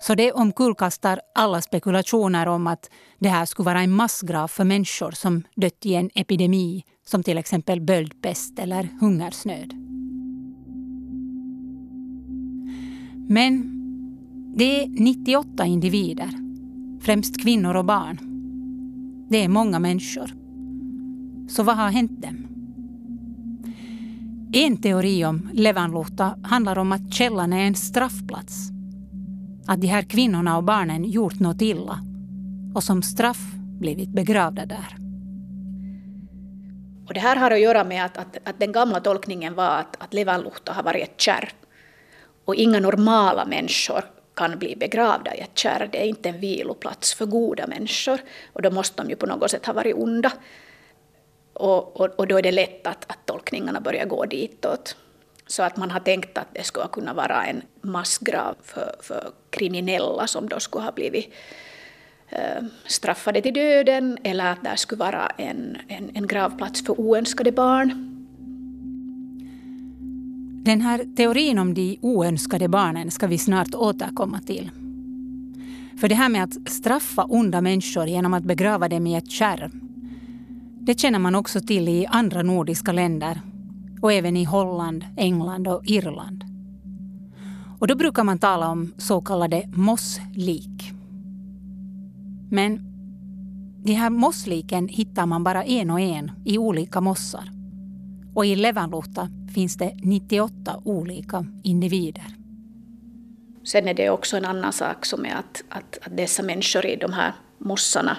Så 0.00 0.14
det 0.14 0.32
omkullkastar 0.32 1.20
alla 1.34 1.62
spekulationer 1.62 2.48
om 2.48 2.66
att 2.66 2.90
det 3.18 3.28
här 3.28 3.46
skulle 3.46 3.66
vara 3.66 3.80
en 3.80 3.92
massgrav 3.92 4.48
för 4.48 4.64
människor 4.64 5.10
som 5.10 5.42
dött 5.56 5.86
i 5.86 5.94
en 5.94 6.10
epidemi 6.14 6.84
som 7.06 7.22
till 7.22 7.38
exempel 7.38 7.80
böldpest 7.80 8.58
eller 8.58 8.88
hungersnöd. 9.00 9.72
Men 13.28 13.81
det 14.54 14.82
är 14.82 14.88
98 14.88 15.66
individer, 15.66 16.30
främst 17.00 17.42
kvinnor 17.42 17.76
och 17.76 17.84
barn. 17.84 18.18
Det 19.30 19.44
är 19.44 19.48
många 19.48 19.78
människor. 19.78 20.30
Så 21.48 21.62
vad 21.62 21.76
har 21.76 21.90
hänt 21.90 22.22
dem? 22.22 22.46
En 24.52 24.76
teori 24.76 25.24
om 25.24 25.48
Levanluhta 25.52 26.38
handlar 26.42 26.78
om 26.78 26.92
att 26.92 27.14
källan 27.14 27.52
är 27.52 27.66
en 27.66 27.74
straffplats. 27.74 28.70
Att 29.66 29.80
de 29.80 29.86
här 29.86 30.02
kvinnorna 30.02 30.56
och 30.56 30.64
barnen 30.64 31.04
gjort 31.04 31.40
något 31.40 31.62
illa 31.62 31.98
och 32.74 32.84
som 32.84 33.02
straff 33.02 33.54
blivit 33.80 34.08
begravda 34.08 34.66
där. 34.66 34.96
Och 37.06 37.14
det 37.14 37.20
här 37.20 37.36
har 37.36 37.50
att 37.50 37.60
göra 37.60 37.84
med 37.84 38.04
att, 38.04 38.16
att, 38.16 38.48
att 38.48 38.60
den 38.60 38.72
gamla 38.72 39.00
tolkningen 39.00 39.54
var 39.54 39.70
att, 39.70 40.02
att 40.02 40.14
Levanluhta 40.14 40.72
har 40.72 40.82
varit 40.82 41.02
ett 41.02 41.20
kärr. 41.20 41.52
Och 42.44 42.54
inga 42.54 42.80
normala 42.80 43.44
människor 43.44 44.04
kan 44.34 44.58
bli 44.58 44.76
begravda 44.76 45.34
i 45.34 45.40
ett 45.40 45.58
kärr. 45.58 45.88
Det 45.92 46.02
är 46.02 46.06
inte 46.06 46.28
en 46.28 46.40
viloplats 46.40 47.14
för 47.14 47.26
goda 47.26 47.66
människor. 47.66 48.20
Och 48.52 48.62
då 48.62 48.70
måste 48.70 49.02
de 49.02 49.10
ju 49.10 49.16
på 49.16 49.26
något 49.26 49.50
sätt 49.50 49.66
ha 49.66 49.72
varit 49.72 49.94
onda. 49.94 50.32
Och, 51.52 52.00
och, 52.00 52.08
och 52.18 52.26
då 52.26 52.38
är 52.38 52.42
det 52.42 52.52
lätt 52.52 52.86
att, 52.86 53.10
att 53.10 53.26
tolkningarna 53.26 53.80
börjar 53.80 54.06
gå 54.06 54.24
ditåt. 54.24 54.96
Så 55.46 55.62
att 55.62 55.76
man 55.76 55.90
har 55.90 56.00
tänkt 56.00 56.38
att 56.38 56.54
det 56.54 56.64
skulle 56.64 56.88
kunna 56.92 57.14
vara 57.14 57.44
en 57.44 57.62
massgrav 57.80 58.56
för, 58.62 58.94
för 59.00 59.32
kriminella 59.50 60.26
som 60.26 60.48
då 60.48 60.60
skulle 60.60 60.84
ha 60.84 60.92
blivit 60.92 61.34
eh, 62.28 62.62
straffade 62.86 63.42
till 63.42 63.54
döden 63.54 64.18
eller 64.24 64.52
att 64.52 64.64
det 64.64 64.76
skulle 64.76 64.98
vara 64.98 65.26
en, 65.26 65.78
en, 65.88 66.10
en 66.14 66.26
gravplats 66.26 66.86
för 66.86 67.00
oönskade 67.00 67.52
barn. 67.52 68.11
Den 70.64 70.80
här 70.80 71.06
teorin 71.16 71.58
om 71.58 71.74
de 71.74 71.98
oönskade 72.02 72.68
barnen 72.68 73.10
ska 73.10 73.26
vi 73.26 73.38
snart 73.38 73.74
återkomma 73.74 74.40
till. 74.40 74.70
För 75.96 76.08
det 76.08 76.14
här 76.14 76.28
med 76.28 76.42
att 76.44 76.70
straffa 76.70 77.24
onda 77.24 77.60
människor 77.60 78.06
genom 78.06 78.34
att 78.34 78.44
begrava 78.44 78.88
dem 78.88 79.06
i 79.06 79.14
ett 79.14 79.30
kärr, 79.30 79.70
det 80.80 81.00
känner 81.00 81.18
man 81.18 81.34
också 81.34 81.60
till 81.60 81.88
i 81.88 82.06
andra 82.06 82.42
nordiska 82.42 82.92
länder 82.92 83.40
och 84.00 84.12
även 84.12 84.36
i 84.36 84.44
Holland, 84.44 85.04
England 85.16 85.68
och 85.68 85.82
Irland. 85.84 86.44
Och 87.78 87.86
då 87.86 87.96
brukar 87.96 88.24
man 88.24 88.38
tala 88.38 88.68
om 88.68 88.92
så 88.98 89.20
kallade 89.20 89.68
mosslik. 89.74 90.92
Men 92.50 92.80
de 93.84 93.92
här 93.92 94.10
mossliken 94.10 94.88
hittar 94.88 95.26
man 95.26 95.44
bara 95.44 95.64
en 95.64 95.90
och 95.90 96.00
en 96.00 96.30
i 96.44 96.58
olika 96.58 97.00
mossar. 97.00 97.50
Och 98.34 98.46
i 98.46 98.56
Levanluhta 98.56 99.28
finns 99.54 99.76
det 99.76 99.92
98 100.02 100.82
olika 100.84 101.46
individer. 101.62 102.26
Sen 103.64 103.88
är 103.88 103.94
det 103.94 104.10
också 104.10 104.36
en 104.36 104.44
annan 104.44 104.72
sak 104.72 105.06
som 105.06 105.24
är 105.26 105.34
att, 105.34 105.64
att, 105.68 105.98
att 106.02 106.16
dessa 106.16 106.42
människor 106.42 106.86
i 106.86 106.96
de 106.96 107.12
här 107.12 107.32
mossarna 107.58 108.16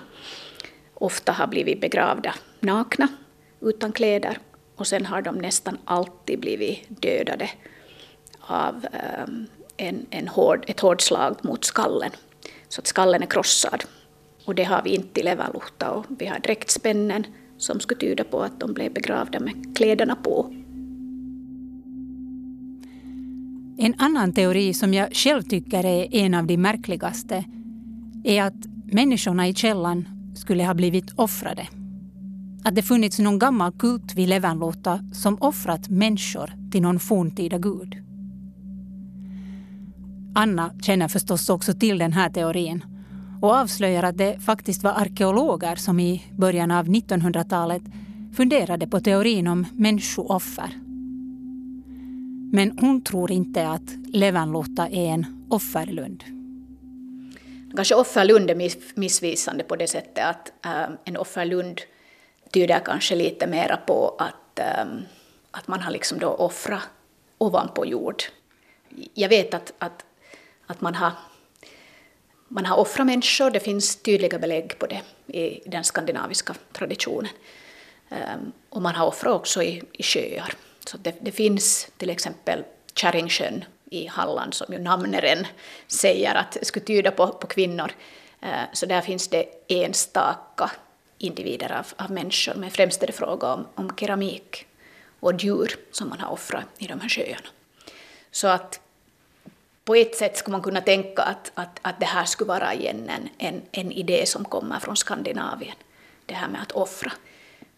ofta 0.94 1.32
har 1.32 1.48
blivit 1.48 1.82
begravda 1.82 2.36
nakna, 2.60 3.08
utan 3.62 3.92
kläder. 3.92 4.38
Och 4.75 4.88
sen 4.88 5.06
har 5.06 5.22
de 5.22 5.36
nästan 5.36 5.78
alltid 5.86 6.40
blivit 6.40 7.02
dödade 7.02 7.50
av 8.40 8.86
ehm, 8.92 9.48
en, 9.78 10.06
en 10.10 10.28
hård, 10.28 10.66
ett 10.68 10.80
hårt 10.80 11.02
slag 11.02 11.36
mot 11.42 11.66
skallen. 11.66 12.12
Så 12.68 12.82
att 12.82 12.88
skallen 12.88 13.24
är 13.24 13.28
krossad. 13.28 13.84
Och 14.46 14.56
det 14.56 14.63
har 14.63 14.82
vi 14.82 14.96
inte 14.96 15.20
i 15.20 15.24
Levaluhta. 15.24 15.92
Och 15.92 16.06
vi 16.10 16.25
har 16.25 16.40
dräktspännen 16.40 17.25
som 17.58 17.80
skulle 17.80 18.00
tyda 18.00 18.24
på 18.24 18.42
att 18.42 18.60
de 18.60 18.74
blev 18.74 18.94
begravda 18.94 19.40
med 19.40 19.78
kläderna 19.78 20.16
på. 20.16 20.62
En 23.77 23.94
annan 23.98 24.34
teori 24.34 24.74
som 24.74 24.94
jag 24.94 25.13
själv 25.13 25.42
tycker 25.42 25.86
är 25.86 26.15
en 26.15 26.34
av 26.34 26.48
de 26.48 26.58
märkligaste 26.58 27.44
är 28.24 28.44
att 28.44 28.68
människorna 28.86 29.48
i 29.48 29.53
källan 29.53 30.08
skulle 30.36 30.65
ha 30.65 30.74
blivit 30.74 31.12
offrade. 31.15 31.68
Att 32.63 32.75
det 32.75 32.82
funnits 32.82 33.20
någon 33.20 33.39
gammal 33.39 33.72
kult 33.72 34.15
vid 34.15 34.30
Levanlåta 34.30 35.00
som 35.13 35.38
offrat 35.42 35.89
människor 35.89 36.53
till 36.72 36.82
någon 36.82 37.00
forntida 37.00 37.58
gud. 37.58 37.96
Anna 40.36 40.72
känner 40.82 41.08
förstås 41.08 41.50
också 41.50 41.74
till 41.74 41.98
den 41.98 42.13
här 42.13 42.30
teorin 42.30 42.84
och 43.42 43.56
avslöjar 43.56 44.03
att 44.03 44.18
det 44.18 44.39
faktiskt 44.39 44.84
var 44.84 44.92
arkeologer 44.92 45.75
som 45.75 46.00
i 46.00 46.24
början 46.32 46.72
av 46.72 46.86
1900-talet 46.86 47.84
funderade 48.34 48.88
på 48.88 49.00
teorin 49.00 49.48
om 49.48 49.65
människooffer. 49.74 50.83
Men 52.55 52.77
hon 52.79 53.03
tror 53.03 53.31
inte 53.31 53.67
att 53.67 53.81
Levanlotta 54.13 54.88
är 54.88 55.07
en 55.07 55.48
offerlund. 55.50 56.24
Kanske 57.75 57.95
offerlund 57.95 58.50
är 58.50 58.55
missvisande 59.00 59.63
på 59.63 59.75
det 59.75 59.88
sättet 59.88 60.25
att 60.25 60.65
äh, 60.65 60.95
en 61.05 61.17
offerlund 61.17 61.81
tyder 62.51 62.79
kanske 62.86 63.15
lite 63.15 63.48
mera 63.48 63.77
på 63.77 64.15
att, 64.19 64.60
äh, 64.60 64.86
att 65.51 65.67
man 65.67 65.79
har 65.81 65.91
liksom 65.91 66.19
då 66.19 66.27
offrat 66.27 66.81
ovanpå 67.38 67.86
jord. 67.86 68.24
Jag 69.13 69.29
vet 69.29 69.53
att, 69.53 69.74
att, 69.79 70.05
att 70.67 70.81
man 70.81 70.95
har 70.95 71.12
man 72.48 72.65
har 72.65 72.77
offrat 72.77 73.07
människor, 73.07 73.51
det 73.51 73.60
finns 73.60 73.95
tydliga 73.95 74.39
belägg 74.39 74.79
på 74.79 74.88
det 74.88 75.01
i 75.27 75.69
den 75.69 75.83
skandinaviska 75.83 76.55
traditionen. 76.72 77.31
Äh, 78.10 78.17
och 78.69 78.82
man 78.82 78.95
har 78.95 79.08
offrat 79.08 79.34
också 79.34 79.63
i, 79.63 79.84
i 79.93 80.04
sjöar. 80.04 80.54
Så 80.86 80.98
det, 80.98 81.15
det 81.22 81.32
finns 81.32 81.91
till 81.98 82.10
exempel 82.10 82.63
Kärringsjön 82.96 83.65
i 83.89 84.08
Halland 84.08 84.54
som 84.54 84.74
ju 84.74 84.80
namneren 84.80 85.48
säger 85.88 86.36
att 86.36 86.58
skulle 86.62 86.86
tyda 86.86 87.12
på, 87.12 87.28
på 87.28 87.48
kvinnor. 87.48 87.91
Eh, 88.41 88.63
så 88.74 88.86
där 88.86 89.02
finns 89.02 89.28
det 89.28 89.46
enstaka 89.67 90.72
individer 91.17 91.72
av, 91.72 91.88
av 91.96 92.12
människor, 92.12 92.54
men 92.56 92.72
främst 92.72 93.04
är 93.04 93.08
det 93.08 93.13
fråga 93.13 93.54
om, 93.54 93.67
om 93.76 93.96
keramik 93.96 94.65
och 95.19 95.34
djur 95.43 95.76
som 95.91 96.10
man 96.10 96.19
har 96.19 96.32
offrat 96.32 96.65
i 96.78 96.88
de 96.88 97.00
här 97.00 97.10
sjöarna. 97.10 97.48
Så 98.32 98.48
att 98.48 98.80
på 99.86 99.96
ett 99.96 100.15
sätt 100.15 100.38
skulle 100.38 100.52
man 100.52 100.62
kunna 100.62 100.82
tänka 100.82 101.22
att, 101.22 101.52
att, 101.56 101.80
att 101.82 102.00
det 102.00 102.06
här 102.06 102.26
skulle 102.26 102.48
vara 102.48 102.74
igen 102.74 103.10
en, 103.10 103.30
en, 103.38 103.62
en 103.72 103.91
idé 103.91 104.26
som 104.26 104.46
kommer 104.46 104.80
från 104.80 104.98
Skandinavien, 104.98 105.76
det 106.26 106.34
här 106.34 106.48
med 106.48 106.62
att 106.62 106.72
offra. 106.72 107.12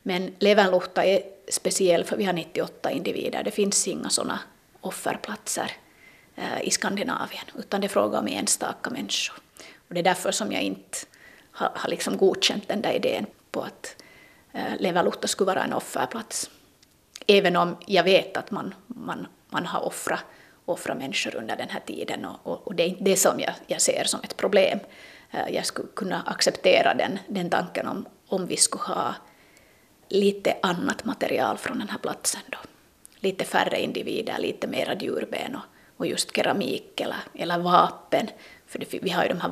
Men 0.08 0.36
Levenluhta 0.40 1.06
är 1.06 1.22
speciell 1.50 2.04
för 2.04 2.18
vi 2.18 2.24
har 2.24 2.34
98 2.34 2.92
individer, 2.92 3.44
det 3.44 3.52
finns 3.52 3.88
inga 3.88 4.10
sådana 4.10 4.40
offerplatser 4.82 5.72
eh, 6.36 6.62
i 6.64 6.72
Skandinavien, 6.72 7.46
utan 7.58 7.82
det 7.82 7.88
är 7.88 7.90
fråga 7.90 8.20
om 8.20 8.28
enstaka 8.28 8.90
människor. 8.90 9.38
Och 9.88 9.94
det 9.94 10.00
är 10.00 10.04
därför 10.04 10.32
som 10.32 10.52
jag 10.52 10.62
inte 10.62 10.98
har, 11.52 11.72
har 11.76 11.90
liksom 11.90 12.18
godkänt 12.18 12.68
den 12.68 12.82
där 12.82 12.94
idén 12.94 13.26
på 13.52 13.62
att 13.62 13.96
eh, 14.54 14.78
Levenluhta 14.80 15.28
skulle 15.28 15.46
vara 15.46 15.64
en 15.64 15.74
offerplats. 15.74 16.50
Även 17.28 17.56
om 17.56 17.78
jag 17.86 18.04
vet 18.04 18.38
att 18.38 18.52
man, 18.52 18.74
man, 18.88 19.28
man 19.50 19.66
har 19.66 19.86
offrat 19.86 20.24
offra 20.66 20.96
människor 20.96 21.36
under 21.36 21.56
den 21.56 21.70
här 21.70 21.80
tiden 21.80 22.26
och, 22.26 22.40
och, 22.44 22.68
och 22.68 22.76
det 22.76 22.84
är 22.84 22.88
inte 22.88 23.04
det 23.04 23.16
som 23.16 23.40
jag, 23.40 23.54
jag 23.68 23.82
ser 23.82 24.04
som 24.04 24.20
ett 24.24 24.38
problem. 24.38 24.80
Eh, 25.32 25.50
jag 25.50 25.66
skulle 25.66 25.88
kunna 25.96 26.22
acceptera 26.22 26.94
den, 26.94 27.20
den 27.28 27.50
tanken 27.50 27.88
om, 27.88 28.06
om 28.28 28.48
vi 28.48 28.58
skulle 28.58 28.84
ha 28.84 29.16
lite 30.10 30.58
annat 30.62 31.06
material 31.06 31.58
från 31.58 31.80
den 31.80 31.90
här 31.90 31.98
platsen 31.98 32.42
då. 32.50 32.58
Lite 33.20 33.46
färre 33.46 33.82
individer, 33.82 34.38
lite 34.40 34.68
mera 34.68 34.96
djurben 34.96 35.56
och, 35.56 35.62
och 35.98 36.08
just 36.08 36.36
keramik 36.36 37.02
eller, 37.02 37.20
eller 37.34 37.58
vapen. 37.58 38.28
För 38.68 38.80
det, 38.80 38.94
vi 39.02 39.10
har 39.10 39.24
ju 39.24 39.30
de 39.30 39.42
här 39.42 39.50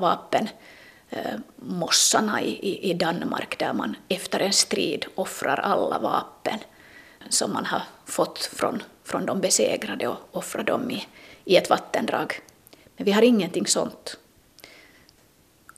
vapenmossarna 1.57 2.41
eh, 2.41 2.47
i, 2.47 2.89
i 2.89 2.93
Danmark 2.93 3.59
där 3.59 3.73
man 3.73 3.95
efter 4.07 4.39
en 4.39 4.53
strid 4.53 5.05
offrar 5.15 5.57
alla 5.57 5.99
vapen 5.99 6.59
som 7.29 7.53
man 7.53 7.65
har 7.65 7.81
fått 8.05 8.39
från, 8.39 8.83
från 9.03 9.25
de 9.25 9.41
besegrade 9.41 10.07
och 10.07 10.17
offrar 10.31 10.63
dem 10.63 10.91
i, 10.91 11.07
i 11.45 11.55
ett 11.55 11.69
vattendrag. 11.69 12.39
Men 12.97 13.05
vi 13.05 13.11
har 13.11 13.21
ingenting 13.21 13.67
sånt. 13.67 14.17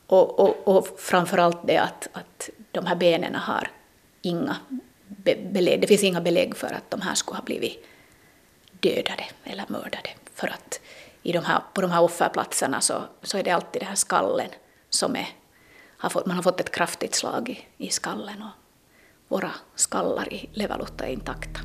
Och, 0.07 0.39
och, 0.39 0.67
och 0.67 0.99
framför 0.99 1.37
allt 1.37 1.67
det 1.67 1.77
att, 1.77 2.07
att 2.13 2.49
de 2.71 2.85
här 2.85 2.95
benen 2.95 3.35
har 3.35 3.69
inga 4.25 4.57
belägg, 5.51 5.81
det 5.81 5.87
finns 5.87 6.03
inga 6.03 6.21
belägg 6.21 6.55
för 6.55 6.67
att 6.67 6.91
de 6.91 7.01
här 7.01 7.15
skulle 7.15 7.37
ha 7.37 7.43
blivit 7.43 7.85
dödade 8.79 9.25
eller 9.43 9.65
mördade. 9.67 10.09
För 10.33 10.47
att 10.47 10.79
i 11.23 11.31
de 11.31 11.45
här, 11.45 11.61
på 11.73 11.81
de 11.81 11.91
här 11.91 12.01
offerplatserna 12.01 12.81
så, 12.81 13.03
så 13.21 13.37
är 13.37 13.43
det 13.43 13.51
alltid 13.51 13.81
den 13.81 13.89
här 13.89 13.95
skallen 13.95 14.49
som 14.89 15.15
är, 15.15 15.27
har 15.97 16.09
fått, 16.09 16.25
man 16.25 16.35
har 16.35 16.43
fått 16.43 16.59
ett 16.59 16.71
kraftigt 16.71 17.15
slag 17.15 17.49
i, 17.49 17.85
i 17.85 17.89
skallen. 17.89 18.41
Och, 18.41 18.65
våra 19.27 19.51
skallar 19.75 20.33
i 20.33 20.49
Levalutta 20.53 21.07
är 21.07 21.11
intakta. 21.11 21.59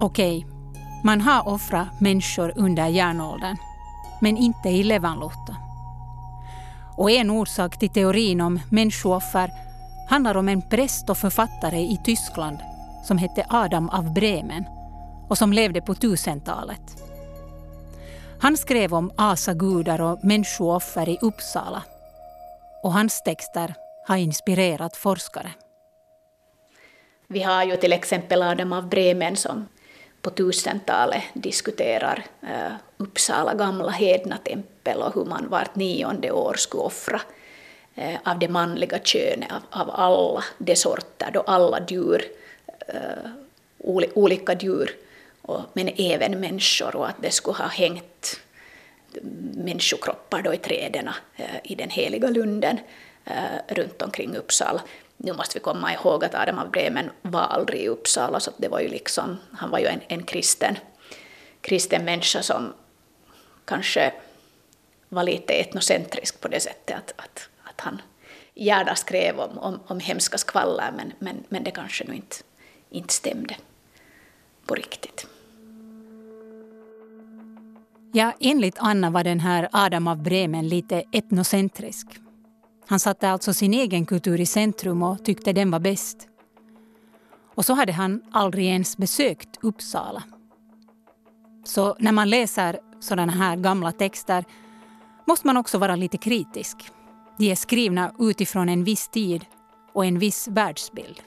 Okej, 0.00 0.46
man 1.04 1.20
har 1.20 1.48
offrat 1.48 2.00
människor 2.00 2.52
under 2.56 2.86
järnåldern, 2.86 3.56
men 4.20 4.36
inte 4.36 4.68
i 4.68 4.82
Levanluhta. 4.82 5.56
Och 6.96 7.10
en 7.10 7.30
orsak 7.30 7.78
till 7.78 7.90
teorin 7.90 8.40
om 8.40 8.60
människooffer 8.70 9.50
handlar 10.08 10.36
om 10.36 10.48
en 10.48 10.62
präst 10.62 11.10
och 11.10 11.18
författare 11.18 11.80
i 11.80 12.00
Tyskland 12.04 12.58
som 13.04 13.18
hette 13.18 13.46
Adam 13.48 13.88
av 13.88 14.12
Bremen 14.14 14.64
och 15.28 15.38
som 15.38 15.52
levde 15.52 15.80
på 15.80 15.94
1000-talet. 15.94 17.02
Han 18.40 18.56
skrev 18.56 18.94
om 18.94 19.12
asagudar 19.16 20.00
och 20.00 20.24
människooffer 20.24 21.08
i 21.08 21.18
Uppsala. 21.20 21.82
Och 22.82 22.92
hans 22.92 23.22
texter 23.22 23.74
har 24.06 24.16
inspirerat 24.16 24.96
forskare. 24.96 25.50
Vi 27.28 27.42
har 27.42 27.64
ju 27.64 27.76
till 27.76 27.92
exempel 27.92 28.42
Adam 28.42 28.72
av 28.72 28.88
Bremen 28.88 29.36
som 29.36 29.68
på 30.22 30.30
1000-talet 30.30 31.22
diskuterar 31.34 32.24
uh, 32.42 32.74
Uppsala 32.96 33.54
gamla 33.54 33.90
hedna 33.90 34.36
tempel 34.36 35.02
och 35.02 35.14
hur 35.14 35.24
man 35.24 35.48
vart 35.48 35.76
nionde 35.76 36.30
år 36.30 36.54
skulle 36.54 36.82
offra 36.82 37.20
uh, 37.98 38.16
av 38.24 38.38
det 38.38 38.48
manliga 38.48 38.98
könet, 38.98 39.52
av, 39.70 39.90
av 39.90 39.90
alla 39.90 40.44
de 40.58 40.76
sorter, 40.76 41.30
då 41.32 41.40
alla 41.40 41.80
djur, 41.88 42.24
uh, 42.94 43.30
olika 44.14 44.52
djur 44.52 44.90
och, 45.42 45.60
men 45.72 45.90
även 45.96 46.40
människor 46.40 46.96
och 46.96 47.08
att 47.08 47.22
det 47.22 47.30
skulle 47.30 47.56
ha 47.56 47.66
hängt 47.66 48.40
människokroppar 49.54 50.42
då 50.42 50.54
i 50.54 50.56
träden 50.56 51.10
i 51.64 51.74
den 51.74 51.90
heliga 51.90 52.28
lunden 52.28 52.78
eh, 53.24 53.74
runt 53.74 54.02
omkring 54.02 54.36
Uppsala 54.36 54.82
nu 55.22 55.32
måste 55.32 55.58
vi 55.58 55.60
komma 55.60 55.92
ihåg 55.92 56.24
att 56.24 56.34
Adam 56.34 56.58
av 56.58 56.70
Bremen 56.70 57.10
var 57.22 57.40
aldrig 57.40 57.80
i 57.80 57.88
Uppsala, 57.88 58.40
så 58.40 58.50
det 58.56 58.68
var 58.68 58.80
ju 58.80 58.88
liksom, 58.88 59.38
han 59.52 59.70
var 59.70 59.78
ju 59.78 59.86
en, 59.86 60.00
en 60.08 60.22
kristen, 60.22 60.78
kristen 61.60 62.04
människa 62.04 62.42
som 62.42 62.72
kanske 63.64 64.12
var 65.08 65.22
lite 65.22 65.52
etnocentrisk 65.52 66.40
på 66.40 66.48
det 66.48 66.60
sättet 66.60 66.96
att, 66.96 67.12
att, 67.16 67.48
att 67.62 67.80
han 67.80 68.02
gärna 68.54 68.94
skrev 68.94 69.38
om, 69.38 69.58
om, 69.58 69.80
om 69.86 70.00
hemska 70.00 70.38
skvaller, 70.38 70.92
men, 70.96 71.12
men, 71.18 71.44
men 71.48 71.64
det 71.64 71.70
kanske 71.70 72.04
nu 72.04 72.14
inte, 72.14 72.36
inte 72.90 73.14
stämde 73.14 73.56
på 74.66 74.74
riktigt. 74.74 75.26
Ja, 78.12 78.32
enligt 78.40 78.76
Anna 78.78 79.10
var 79.10 79.24
den 79.24 79.40
här 79.40 79.68
Adam 79.72 80.08
av 80.08 80.22
Bremen 80.22 80.68
lite 80.68 81.02
etnocentrisk. 81.12 82.06
Han 82.92 83.00
satte 83.00 83.28
alltså 83.28 83.52
sin 83.52 83.74
egen 83.74 84.06
kultur 84.06 84.40
i 84.40 84.46
centrum 84.46 85.02
och 85.02 85.24
tyckte 85.24 85.52
den 85.52 85.70
var 85.70 85.78
bäst. 85.78 86.28
Och 87.54 87.64
så 87.64 87.74
hade 87.74 87.92
han 87.92 88.22
aldrig 88.32 88.66
ens 88.66 88.96
besökt 88.96 89.48
Uppsala. 89.60 90.22
Så 91.64 91.96
när 91.98 92.12
man 92.12 92.30
läser 92.30 92.80
sådana 93.00 93.32
här 93.32 93.56
gamla 93.56 93.92
texter 93.92 94.44
måste 95.26 95.46
man 95.46 95.56
också 95.56 95.78
vara 95.78 95.96
lite 95.96 96.18
kritisk. 96.18 96.76
De 97.38 97.50
är 97.50 97.54
skrivna 97.54 98.14
utifrån 98.18 98.68
en 98.68 98.84
viss 98.84 99.08
tid 99.08 99.44
och 99.92 100.04
en 100.04 100.18
viss 100.18 100.48
världsbild. 100.48 101.20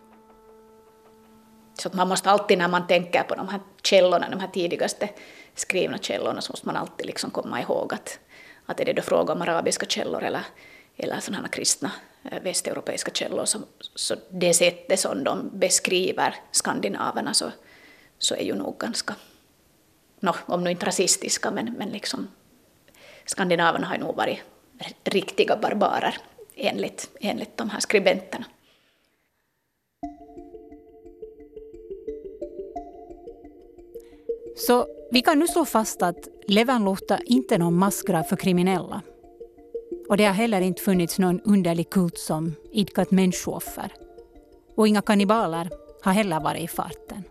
Så 1.74 1.90
man 1.94 2.08
måste 2.08 2.30
alltid 2.30 2.58
när 2.58 2.68
man 2.68 2.88
tänker 2.88 3.24
på 3.24 3.36
de 3.36 3.48
här 3.48 3.60
källorna, 3.84 4.30
de 4.30 4.40
här 4.40 4.48
tidigaste 4.48 5.10
skrivna 5.56 5.98
källorna, 5.98 6.42
så 6.42 6.52
måste 6.52 6.68
man 6.68 6.76
alltid 6.76 7.06
liksom 7.06 7.32
komma 7.32 7.62
ihåg 7.62 7.94
att, 7.94 8.20
att 8.66 8.80
är 8.80 8.86
det 8.86 8.94
då 8.94 9.02
fråga 9.02 9.34
om 9.34 9.42
arabiska 9.42 9.86
källor 9.86 10.24
eller, 10.24 10.46
eller 10.98 11.20
sådana 11.20 11.48
kristna 11.48 11.92
eh, 12.32 12.42
västeuropeiska 12.42 13.12
källor, 13.12 13.46
så, 13.46 13.60
så 13.96 14.16
det 14.30 14.54
sättet 14.54 15.00
som 15.00 15.24
de 15.24 15.50
beskriver 15.54 16.36
skandinaverna 16.52 17.34
så, 17.34 17.52
så 18.18 18.36
är 18.36 18.44
ju 18.44 18.56
nog 18.56 18.78
ganska, 18.78 19.16
no, 20.20 20.34
om 20.46 20.64
nu 20.64 20.72
inte 20.72 20.86
rasistiska, 20.86 21.52
men, 21.52 21.74
men 21.74 21.90
liksom 21.90 22.28
skandinaverna 23.26 23.88
har 23.88 23.96
ju 23.96 24.02
nog 24.02 24.16
varit 24.16 24.40
riktiga 25.04 25.58
barbarer 25.58 26.18
enligt, 26.56 27.10
enligt 27.20 27.58
de 27.58 27.70
här 27.70 27.80
skribenterna. 27.80 28.46
Så 34.56 34.88
vi 35.12 35.22
kan 35.22 35.40
nu 35.40 35.48
slå 35.48 35.66
fast 35.66 36.02
att 36.02 36.28
Levanluhta 36.48 37.20
inte 37.26 37.56
är 37.56 37.60
någon 37.60 37.78
massgrav 37.78 38.24
för 38.24 38.36
kriminella. 38.36 39.02
Och 40.10 40.18
det 40.18 40.26
har 40.26 40.34
heller 40.34 40.62
inte 40.62 40.82
funnits 40.82 41.20
någon 41.20 41.42
underlig 41.42 41.90
kult 41.90 42.18
som 42.18 42.56
idkat 42.72 43.12
människooffer. 43.12 43.94
Och 44.76 44.88
inga 44.88 45.02
kannibaler 45.02 45.70
har 46.04 46.12
heller 46.12 46.40
varit 46.40 46.64
i 46.64 46.68
farten. 46.68 47.24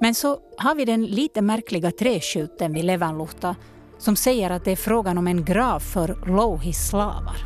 Men 0.00 0.14
så 0.14 0.38
har 0.56 0.74
vi 0.74 0.84
den 0.84 1.06
lite 1.06 1.42
märkliga 1.42 1.90
träskylten 1.90 2.72
vid 2.72 2.84
Levanluhta 2.84 3.56
som 3.98 4.16
säger 4.16 4.50
att 4.50 4.64
det 4.64 4.72
är 4.72 4.76
frågan 4.76 5.18
om 5.18 5.26
en 5.26 5.44
grav 5.44 5.80
för 5.80 6.18
Louhis 6.26 6.88
slavar. 6.88 7.36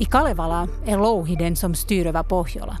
I 0.00 0.04
Kalevala 0.04 0.68
är 0.86 0.98
Louhi 0.98 1.36
den 1.36 1.56
som 1.56 1.74
styr 1.74 2.06
över 2.06 2.22
Pohjola. 2.22 2.76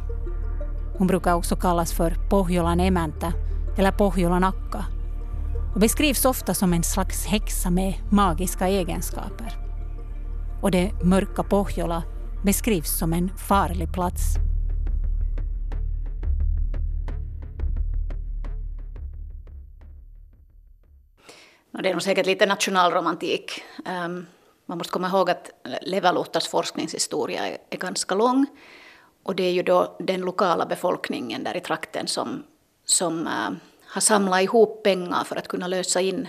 Hon 0.98 1.06
brukar 1.06 1.34
också 1.34 1.56
kallas 1.56 1.92
för 1.92 2.16
Pohjolan 2.30 2.80
emäntä 2.80 3.32
eller 3.78 3.92
Pohjolan 3.92 4.44
akka 4.44 4.84
och 5.74 5.80
beskrivs 5.80 6.24
ofta 6.24 6.54
som 6.54 6.72
en 6.72 6.82
slags 6.82 7.26
häxa 7.26 7.70
med 7.70 7.94
magiska 8.10 8.68
egenskaper. 8.68 9.56
Och 10.62 10.70
det 10.70 10.92
mörka 11.02 11.42
Pohjola 11.42 12.02
beskrivs 12.44 12.98
som 12.98 13.12
en 13.12 13.30
farlig 13.36 13.92
plats 13.92 14.38
Det 21.82 21.88
är 21.88 21.92
nog 21.92 22.02
säkert 22.02 22.26
lite 22.26 22.46
nationalromantik. 22.46 23.62
Ehm, 23.84 24.26
man 24.66 24.78
måste 24.78 24.92
komma 24.92 25.08
ihåg 25.08 25.30
att 25.30 25.50
Levaluhtas 25.82 26.48
forskningshistoria 26.48 27.46
är 27.70 27.76
ganska 27.76 28.14
lång. 28.14 28.46
Och 29.22 29.34
det 29.34 29.42
är 29.42 29.52
ju 29.52 29.62
då 29.62 29.96
den 29.98 30.20
lokala 30.20 30.66
befolkningen 30.66 31.44
där 31.44 31.56
i 31.56 31.60
trakten 31.60 32.06
som, 32.06 32.44
som 32.84 33.26
ehm, 33.26 33.60
har 33.88 34.00
samlat 34.00 34.42
ihop 34.42 34.82
pengar 34.82 35.24
för 35.24 35.36
att 35.36 35.48
kunna 35.48 35.66
lösa 35.66 36.00
in 36.00 36.28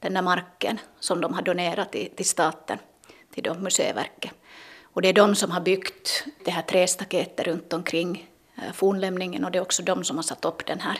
den 0.00 0.14
där 0.14 0.22
marken 0.22 0.80
som 1.00 1.20
de 1.20 1.34
har 1.34 1.42
donerat 1.42 1.92
till, 1.92 2.10
till 2.16 2.28
staten, 2.28 2.78
till 3.34 3.42
då 3.42 3.54
Museiverket. 3.54 4.32
Och 4.82 5.02
det 5.02 5.08
är 5.08 5.12
de 5.12 5.34
som 5.34 5.50
har 5.50 5.60
byggt 5.60 6.24
det 6.44 6.50
här 6.50 6.62
trästaketet 6.62 7.46
runt 7.46 7.72
omkring 7.72 8.30
eh, 8.56 8.72
fornlämningen 8.72 9.44
och 9.44 9.50
det 9.50 9.58
är 9.58 9.62
också 9.62 9.82
de 9.82 10.04
som 10.04 10.16
har 10.16 10.22
satt 10.22 10.44
upp 10.44 10.66
den 10.66 10.80
här, 10.80 10.98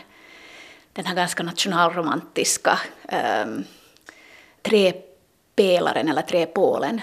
den 0.93 1.05
här 1.05 1.15
ganska 1.15 1.43
nationalromantiska 1.43 2.79
ehm, 3.07 3.49
um, 3.49 3.63
träpelaren 4.61 6.07
eller 6.07 6.21
träpålen. 6.21 7.01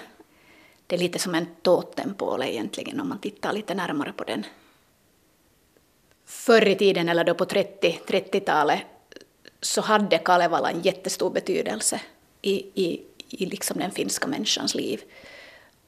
Det 0.87 0.97
är 0.97 1.01
lite 1.01 1.19
som 1.19 1.35
en 1.35 1.47
totempåle 1.63 2.53
egentligen 2.53 3.01
om 3.01 3.09
man 3.09 3.19
tittar 3.19 3.53
lite 3.53 3.75
närmare 3.75 4.13
på 4.13 4.25
den. 4.25 4.47
Förr 6.27 6.69
i 6.69 6.75
tiden, 6.75 7.09
eller 7.09 7.25
då 7.25 7.35
på 7.35 7.45
30, 7.45 8.01
30-talet, 8.07 8.81
så 9.61 9.81
hade 9.81 10.19
Kalevala 10.19 10.71
en 10.71 10.81
jättestor 10.81 11.31
betydelse 11.31 12.01
i, 12.43 12.55
i, 12.75 13.03
i 13.29 13.47
liksom 13.47 13.79
den 13.79 13.91
finska 13.91 14.27
människans 14.27 14.75
liv. 14.75 15.01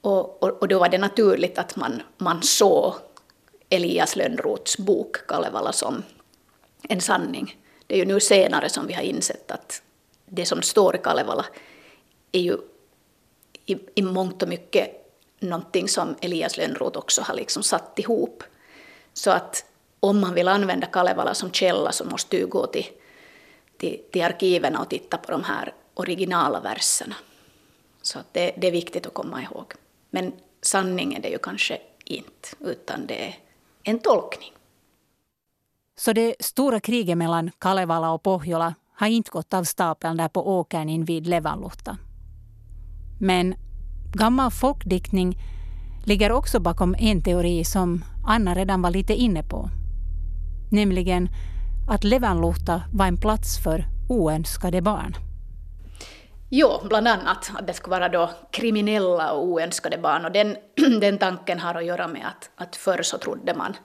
Och, 0.01 0.43
och, 0.43 0.49
och, 0.49 0.69
då 0.69 0.79
var 0.79 0.89
det 0.89 0.99
naturligt 0.99 1.59
att 1.59 1.77
man, 1.77 2.03
man 2.19 2.43
såg 2.43 2.95
Elias 3.69 4.17
Lönnroths 4.17 4.79
bok 4.79 5.27
Kalevala 5.27 5.73
som 5.73 6.03
en 6.83 7.01
sanning. 7.01 7.57
Det 7.87 7.95
är 7.95 7.99
ju 7.99 8.05
nu 8.05 8.21
senare 8.21 8.69
som 8.69 8.87
vi 8.87 8.95
har 8.95 9.03
insett 9.03 9.51
att 9.51 9.83
det 10.27 10.47
som 10.47 10.63
står 10.63 10.97
i 10.97 10.99
Kalevala 10.99 11.47
är 12.33 12.41
ju 12.41 12.57
i, 13.67 13.79
i 13.95 14.03
mångt 14.03 14.43
och 14.43 14.49
mycket 14.49 14.99
någonting 15.41 15.89
som 15.89 16.17
Elias 16.21 16.57
Lönnroth 16.57 16.99
också 16.99 17.23
har 17.23 17.35
liksom 17.35 17.63
satt 17.63 17.99
ihop. 17.99 18.43
Så 19.15 19.31
att 19.31 19.65
om 20.01 20.21
man 20.21 20.35
vill 20.35 20.49
använda 20.49 20.87
Kalevala 20.87 21.35
som 21.35 21.51
källa 21.51 21.93
så 21.93 22.05
måste 22.05 22.37
du 22.37 22.47
gå 22.47 22.67
till, 22.67 22.87
till, 23.79 24.01
till 24.13 24.23
arkiven 24.23 24.77
och 24.77 24.89
titta 24.89 25.17
på 25.17 25.33
de 25.33 25.45
här 25.45 25.73
originala 25.95 26.61
verserna. 26.61 27.15
Så 28.03 28.19
att 28.19 28.35
det, 28.35 28.53
det 28.57 28.67
är 28.67 28.73
viktigt 28.73 29.07
att 29.07 29.15
komma 29.15 29.43
ihåg. 29.43 29.73
Men 30.11 30.33
sanning 30.63 31.15
är 31.15 31.21
det 31.21 31.29
ju 31.29 31.39
kanske 31.39 31.79
inte, 32.05 32.49
utan 32.61 33.07
det 33.07 33.27
är 33.29 33.37
en 33.83 33.99
tolkning. 33.99 34.53
Så 35.97 36.13
det 36.13 36.35
stora 36.41 36.81
kriget 36.81 37.19
mellan 37.19 37.51
Kalevala 37.59 38.11
och 38.11 38.23
Pohjola 38.23 38.75
har 38.95 39.07
inte 39.07 39.31
gått 39.31 39.55
av 39.55 39.65
stapeln 39.65 40.17
där 40.17 40.29
på 40.29 40.59
åkern 40.59 40.89
invid 40.89 41.27
Levanluhta. 41.27 41.97
Men 43.21 43.55
gammal 44.15 44.51
folkdiktning 44.51 45.39
ligger 46.07 46.33
också 46.33 46.61
bakom 46.61 46.97
en 46.99 47.23
teori 47.23 47.65
som 47.65 48.05
Anna 48.27 48.55
redan 48.55 48.83
var 48.83 48.91
lite 48.91 49.15
inne 49.15 49.43
på. 49.43 49.71
Nämligen 50.71 51.29
att 51.89 52.05
Levanluhta 52.05 52.83
var 52.93 53.07
en 53.07 53.21
plats 53.21 53.59
för 53.65 53.85
oönskade 54.09 54.81
barn. 54.83 55.17
Jo, 56.51 56.81
bland 56.85 57.09
annat 57.09 57.51
att 57.55 57.67
det 57.67 57.75
skulle 57.75 57.97
vara 57.97 58.09
då 58.09 58.31
kriminella 58.51 59.33
och 59.33 59.45
oönskade 59.45 59.99
barn. 59.99 60.25
Och 60.25 60.33
den, 60.33 60.57
den 61.01 61.19
tanken 61.19 61.59
har 61.59 61.75
att 61.75 61.85
göra 61.85 62.09
med 62.09 62.27
att, 62.27 62.51
att 62.57 62.77
förr 62.77 63.03
så 63.03 63.19
trodde 63.19 63.55
man 63.55 63.77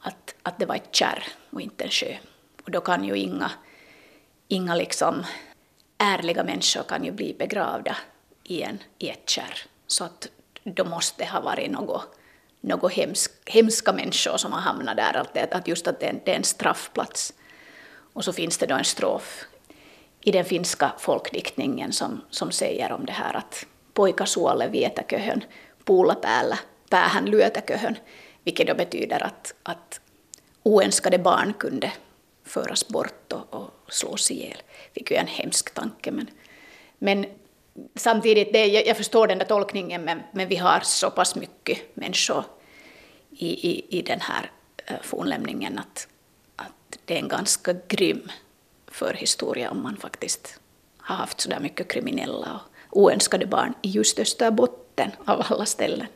att, 0.00 0.34
att 0.42 0.58
det 0.58 0.66
var 0.66 0.74
ett 0.74 0.94
kärr 0.94 1.24
och 1.50 1.60
inte 1.60 1.84
en 1.84 1.90
sjö. 1.90 2.16
Och 2.64 2.70
då 2.70 2.80
kan 2.80 3.04
ju 3.04 3.16
inga 3.16 3.50
inga 4.52 4.74
liksom 4.74 5.24
ärliga 5.98 6.44
människor 6.44 6.82
kan 6.82 7.04
ju 7.04 7.12
bli 7.12 7.36
begravda 7.38 7.96
i, 8.44 8.62
en, 8.62 8.78
i 8.98 9.08
ett 9.08 9.30
kärr. 9.30 9.58
Så 9.86 10.04
att 10.04 10.28
då 10.64 10.84
måste 10.84 11.24
det 11.24 11.30
ha 11.30 11.40
varit 11.40 11.70
något, 11.70 12.18
något 12.62 12.92
hemsk, 12.92 13.32
hemska 13.46 13.92
människor 13.92 14.36
som 14.36 14.52
har 14.52 14.60
hamnat 14.60 14.96
där. 14.96 15.16
Att, 15.16 15.54
att 15.54 15.68
just 15.68 15.86
att 15.86 16.00
det 16.00 16.06
är, 16.06 16.20
det 16.24 16.32
är 16.32 16.36
en 16.36 16.44
straffplats. 16.44 17.32
Och 18.12 18.24
så 18.24 18.32
finns 18.32 18.58
det 18.58 18.66
då 18.66 18.74
en 18.74 18.84
strof 18.84 19.44
i 20.20 20.30
den 20.30 20.44
finska 20.44 20.92
folkdiktningen 20.98 21.92
som, 21.92 22.24
som 22.30 22.50
säger 22.50 22.92
om 22.92 23.06
det 23.06 23.12
här 23.12 23.36
att 23.36 23.66
pojka 23.94 24.26
suolle 24.26 24.68
vietäköhön, 24.68 25.44
puulla 25.84 26.14
päällä, 26.14 26.58
päähän 26.90 27.30
lyötäköhön, 27.30 27.96
vilket 28.44 28.66
då 28.66 28.74
betyder 28.74 29.26
att, 29.26 29.54
att 29.62 30.00
oönskade 30.62 31.18
barn 31.18 31.54
kunde 31.54 31.92
föras 32.44 32.88
bort 32.88 33.32
och, 33.32 33.54
och 33.54 33.70
slås 33.88 34.30
ihjäl. 34.30 34.62
Vilket 34.94 35.16
är 35.16 35.20
en 35.20 35.26
hemsk 35.26 35.74
tanke. 35.74 36.10
Men, 36.10 36.30
men 36.98 37.26
samtidigt, 37.94 38.52
det, 38.52 38.66
jag, 38.66 38.86
jag 38.86 38.96
förstår 38.96 39.26
den 39.26 39.38
där 39.38 39.46
tolkningen, 39.46 40.02
men, 40.02 40.22
men 40.32 40.48
vi 40.48 40.56
har 40.56 40.80
så 40.80 41.10
pass 41.10 41.36
mycket 41.36 41.96
människor 41.96 42.44
i, 43.30 43.70
i, 43.70 43.98
i 43.98 44.02
den 44.02 44.20
här 44.20 44.50
eh, 44.86 44.96
fornlämningen 45.02 45.78
att, 45.78 46.08
att 46.56 46.98
det 47.04 47.14
är 47.14 47.18
en 47.18 47.28
ganska 47.28 47.74
grym 47.88 48.28
förhistoria 48.86 49.70
om 49.70 49.82
man 49.82 49.96
faktiskt 49.96 50.60
har 50.98 51.16
haft 51.16 51.40
så 51.40 51.48
där 51.48 51.60
mycket 51.60 51.88
kriminella 51.88 52.60
och 52.90 53.02
oönskade 53.02 53.46
barn 53.46 53.74
i 53.82 53.90
just 53.90 54.18
Österbotten 54.18 55.10
av 55.24 55.42
alla 55.48 55.66
ställen. 55.66 56.06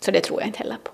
Så 0.00 0.10
det 0.10 0.20
tror 0.20 0.40
jag 0.40 0.48
inte 0.48 0.58
heller 0.58 0.76
på. 0.76 0.90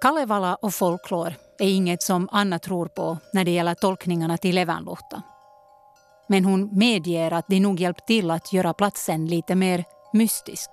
Kalevala 0.00 0.54
och 0.54 0.74
folklor 0.74 1.34
är 1.62 1.68
inget 1.68 2.02
som 2.02 2.28
Anna 2.32 2.58
tror 2.58 2.86
på 2.86 3.18
när 3.32 3.44
det 3.44 3.50
gäller 3.50 3.74
tolkningarna 3.74 4.38
till 4.38 4.54
Levanluhta. 4.54 5.22
Men 6.26 6.44
hon 6.44 6.78
medger 6.78 7.32
att 7.32 7.44
det 7.48 7.60
nog 7.60 7.80
hjälpt 7.80 8.06
till 8.06 8.30
att 8.30 8.52
göra 8.52 8.72
platsen 8.74 9.26
lite 9.26 9.54
mer 9.54 9.84
mystisk. 10.12 10.70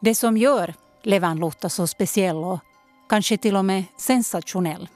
Det 0.00 0.14
som 0.14 0.36
gör 0.36 0.74
Levanluhta 1.02 1.68
så 1.68 1.86
speciell 1.86 2.36
och 2.36 2.58
kanske 3.08 3.36
till 3.36 3.56
och 3.56 3.64
med 3.64 3.84
sensationell 3.98 4.88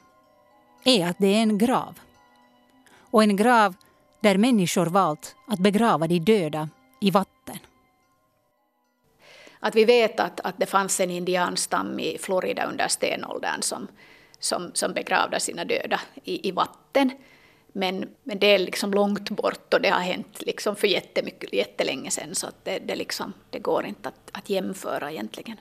är 0.85 1.07
att 1.07 1.17
det 1.19 1.27
är 1.27 1.41
en 1.41 1.57
grav. 1.57 1.99
Och 3.11 3.23
en 3.23 3.35
grav 3.35 3.75
där 4.21 4.37
människor 4.37 4.85
valt 4.85 5.35
att 5.47 5.59
begrava 5.59 6.07
de 6.07 6.19
döda 6.19 6.69
i 7.01 7.11
vatten. 7.11 7.34
Att 9.65 9.75
vi 9.75 9.85
vet 9.85 10.19
att, 10.19 10.39
att 10.39 10.55
det 10.57 10.65
fanns 10.65 10.99
en 10.99 11.11
indianstam 11.11 11.99
i 11.99 12.17
Florida 12.17 12.65
under 12.65 12.87
stenåldern 12.87 13.61
som, 13.61 13.87
som, 14.39 14.71
som 14.73 14.93
begravde 14.93 15.39
sina 15.39 15.65
döda 15.65 15.99
i, 16.23 16.47
i 16.47 16.51
vatten. 16.51 17.11
Men, 17.67 18.09
men 18.23 18.39
det 18.39 18.47
är 18.47 18.59
liksom 18.59 18.93
långt 18.93 19.29
bort 19.29 19.73
och 19.73 19.81
det 19.81 19.89
har 19.89 19.99
hänt 19.99 20.41
liksom 20.41 20.75
för 20.75 20.87
jättemycket, 20.87 21.53
jättelänge 21.53 22.11
sedan 22.11 22.35
så 22.35 22.47
att 22.47 22.65
det, 22.65 22.79
det, 22.79 22.95
liksom, 22.95 23.33
det 23.49 23.59
går 23.59 23.85
inte 23.85 24.09
att, 24.09 24.29
att 24.31 24.49
jämföra 24.49 25.11
egentligen. 25.11 25.57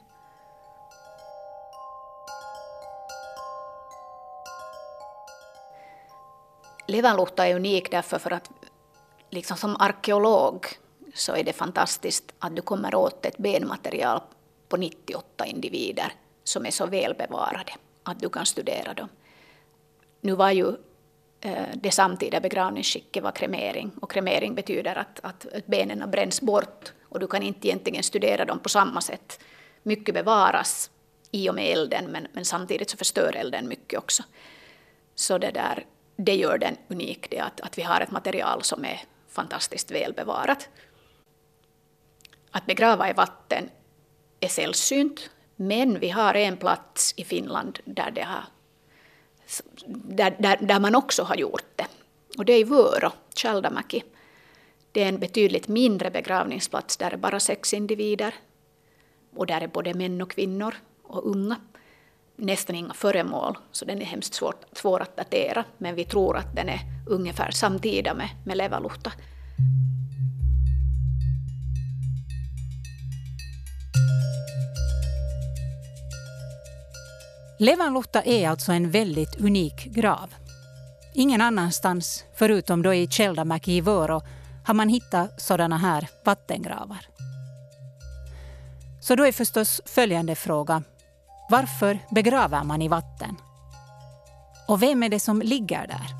Levanluhta 6.86 7.46
är 7.46 7.56
unik 7.56 7.90
därför 7.90 8.18
för 8.18 8.30
att 8.30 8.50
liksom 9.30 9.56
som 9.56 9.76
arkeolog 9.76 10.66
så 11.14 11.36
är 11.36 11.44
det 11.44 11.52
fantastiskt 11.52 12.34
att 12.38 12.56
du 12.56 12.62
kommer 12.62 12.94
åt 12.94 13.26
ett 13.26 13.38
benmaterial 13.38 14.20
på 14.68 14.76
98 14.76 15.46
individer 15.46 16.12
som 16.44 16.66
är 16.66 16.70
så 16.70 16.86
välbevarade 16.86 17.72
att 18.02 18.20
du 18.20 18.28
kan 18.28 18.46
studera 18.46 18.94
dem. 18.94 19.08
Nu 20.20 20.34
var 20.34 20.50
ju 20.50 20.68
eh, 21.40 21.68
det 21.74 21.90
samtida 21.90 22.40
begravningsskicket 22.40 23.22
var 23.22 23.32
kremering 23.32 23.92
och 24.00 24.10
kremering 24.10 24.54
betyder 24.54 24.96
att, 24.96 25.20
att 25.22 25.66
benen 25.66 26.10
bränns 26.10 26.40
bort 26.40 26.92
och 27.08 27.20
du 27.20 27.26
kan 27.26 27.42
inte 27.42 27.68
egentligen 27.68 28.02
studera 28.02 28.44
dem 28.44 28.58
på 28.58 28.68
samma 28.68 29.00
sätt. 29.00 29.40
Mycket 29.82 30.14
bevaras 30.14 30.90
i 31.30 31.50
och 31.50 31.54
med 31.54 31.72
elden 31.72 32.04
men, 32.04 32.26
men 32.32 32.44
samtidigt 32.44 32.90
så 32.90 32.96
förstör 32.96 33.36
elden 33.36 33.68
mycket 33.68 33.98
också. 33.98 34.22
Så 35.14 35.38
det, 35.38 35.50
där, 35.50 35.86
det 36.16 36.34
gör 36.34 36.58
den 36.58 36.76
unik, 36.88 37.30
det 37.30 37.38
att, 37.38 37.60
att 37.60 37.78
vi 37.78 37.82
har 37.82 38.00
ett 38.00 38.10
material 38.10 38.62
som 38.62 38.84
är 38.84 39.00
fantastiskt 39.28 39.90
välbevarat. 39.90 40.68
Att 42.56 42.66
begrava 42.66 43.10
i 43.10 43.12
vatten 43.12 43.70
är 44.40 44.48
sällsynt, 44.48 45.30
men 45.56 46.00
vi 46.00 46.08
har 46.08 46.34
en 46.34 46.56
plats 46.56 47.14
i 47.16 47.24
Finland 47.24 47.78
där, 47.84 48.10
det 48.10 48.22
har, 48.22 48.44
där, 49.86 50.36
där, 50.38 50.56
där 50.56 50.80
man 50.80 50.94
också 50.94 51.22
har 51.22 51.36
gjort 51.36 51.66
det. 51.76 51.86
Och 52.38 52.44
det 52.44 52.52
är 52.52 52.58
i 52.58 52.64
Vörå, 52.64 53.12
Tjaldamäki. 53.34 54.02
Det 54.92 55.02
är 55.02 55.08
en 55.08 55.18
betydligt 55.18 55.68
mindre 55.68 56.10
begravningsplats, 56.10 56.96
där 56.96 57.10
är 57.10 57.16
bara 57.16 57.40
sex 57.40 57.74
individer. 57.74 58.34
Och 59.36 59.46
där 59.46 59.60
är 59.60 59.68
både 59.68 59.94
män 59.94 60.22
och 60.22 60.30
kvinnor 60.30 60.74
och 61.02 61.30
unga. 61.30 61.56
Nästan 62.36 62.76
inga 62.76 62.94
föremål, 62.94 63.58
så 63.72 63.84
den 63.84 64.02
är 64.02 64.06
hemskt 64.06 64.34
svår, 64.34 64.54
svår 64.72 65.00
att 65.00 65.16
datera. 65.16 65.64
Men 65.78 65.94
vi 65.94 66.04
tror 66.04 66.36
att 66.36 66.56
den 66.56 66.68
är 66.68 66.80
ungefär 67.08 67.50
samtida 67.50 68.14
med, 68.14 68.28
med 68.46 68.56
Levaluhta. 68.56 69.12
Levanluhta 77.58 78.22
är 78.22 78.48
alltså 78.48 78.72
en 78.72 78.90
väldigt 78.90 79.40
unik 79.40 79.84
grav. 79.84 80.34
Ingen 81.14 81.40
annanstans, 81.40 82.24
förutom 82.34 82.82
då 82.82 82.94
i 82.94 83.08
Tjeldamäki 83.08 83.72
i 83.72 83.80
Vörå, 83.80 84.22
har 84.64 84.74
man 84.74 84.88
hittat 84.88 85.40
sådana 85.40 85.76
här 85.76 86.08
vattengravar. 86.24 87.06
Så 89.00 89.14
då 89.14 89.26
är 89.26 89.32
förstås 89.32 89.80
följande 89.84 90.34
fråga. 90.34 90.82
Varför 91.50 91.98
begraver 92.10 92.64
man 92.64 92.82
i 92.82 92.88
vatten? 92.88 93.36
Och 94.68 94.82
vem 94.82 95.02
är 95.02 95.08
det 95.08 95.20
som 95.20 95.42
ligger 95.42 95.86
där? 95.86 96.14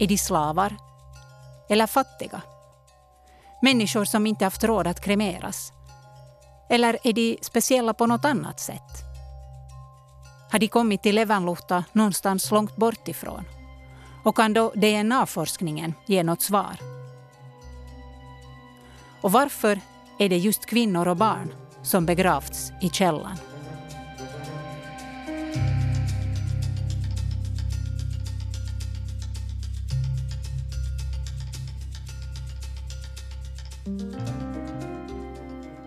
Är 0.00 0.06
de 0.06 0.18
slavar? 0.18 0.76
Eller 1.68 1.86
fattiga? 1.86 2.42
Människor 3.62 4.04
som 4.04 4.26
inte 4.26 4.44
haft 4.44 4.64
råd 4.64 4.86
att 4.86 5.04
kremeras? 5.04 5.72
Eller 6.70 6.98
är 7.04 7.12
de 7.12 7.38
speciella 7.42 7.94
på 7.94 8.06
något 8.06 8.24
annat 8.24 8.60
sätt? 8.60 9.09
Har 10.50 10.58
de 10.58 10.68
kommit 10.68 11.02
till 11.02 11.14
Levanluhta 11.14 11.84
någonstans 11.92 12.50
långt 12.50 12.76
bort 12.76 13.08
ifrån? 13.08 13.44
Och 14.22 14.36
kan 14.36 14.52
då 14.52 14.72
DNA-forskningen 14.74 15.94
ge 16.06 16.22
något 16.22 16.42
svar? 16.42 16.76
Och 19.20 19.32
varför 19.32 19.80
är 20.18 20.28
det 20.28 20.36
just 20.36 20.66
kvinnor 20.66 21.08
och 21.08 21.16
barn 21.16 21.54
som 21.82 22.06
begravts 22.06 22.72
i 22.80 22.88
källan? 22.88 23.36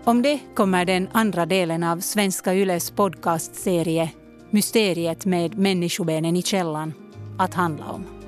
Om 0.04 0.22
det 0.22 0.40
kommer 0.56 0.86
den 0.86 1.08
andra 1.12 1.46
delen 1.46 1.84
av 1.84 2.00
Svenska 2.00 2.54
Yles 2.54 2.92
podcastserie 2.92 4.12
Mysteriet 4.54 5.26
med 5.26 5.58
människobenen 5.58 6.36
i 6.36 6.42
källan 6.42 6.94
att 7.38 7.54
handla 7.54 7.86
om. 7.86 8.23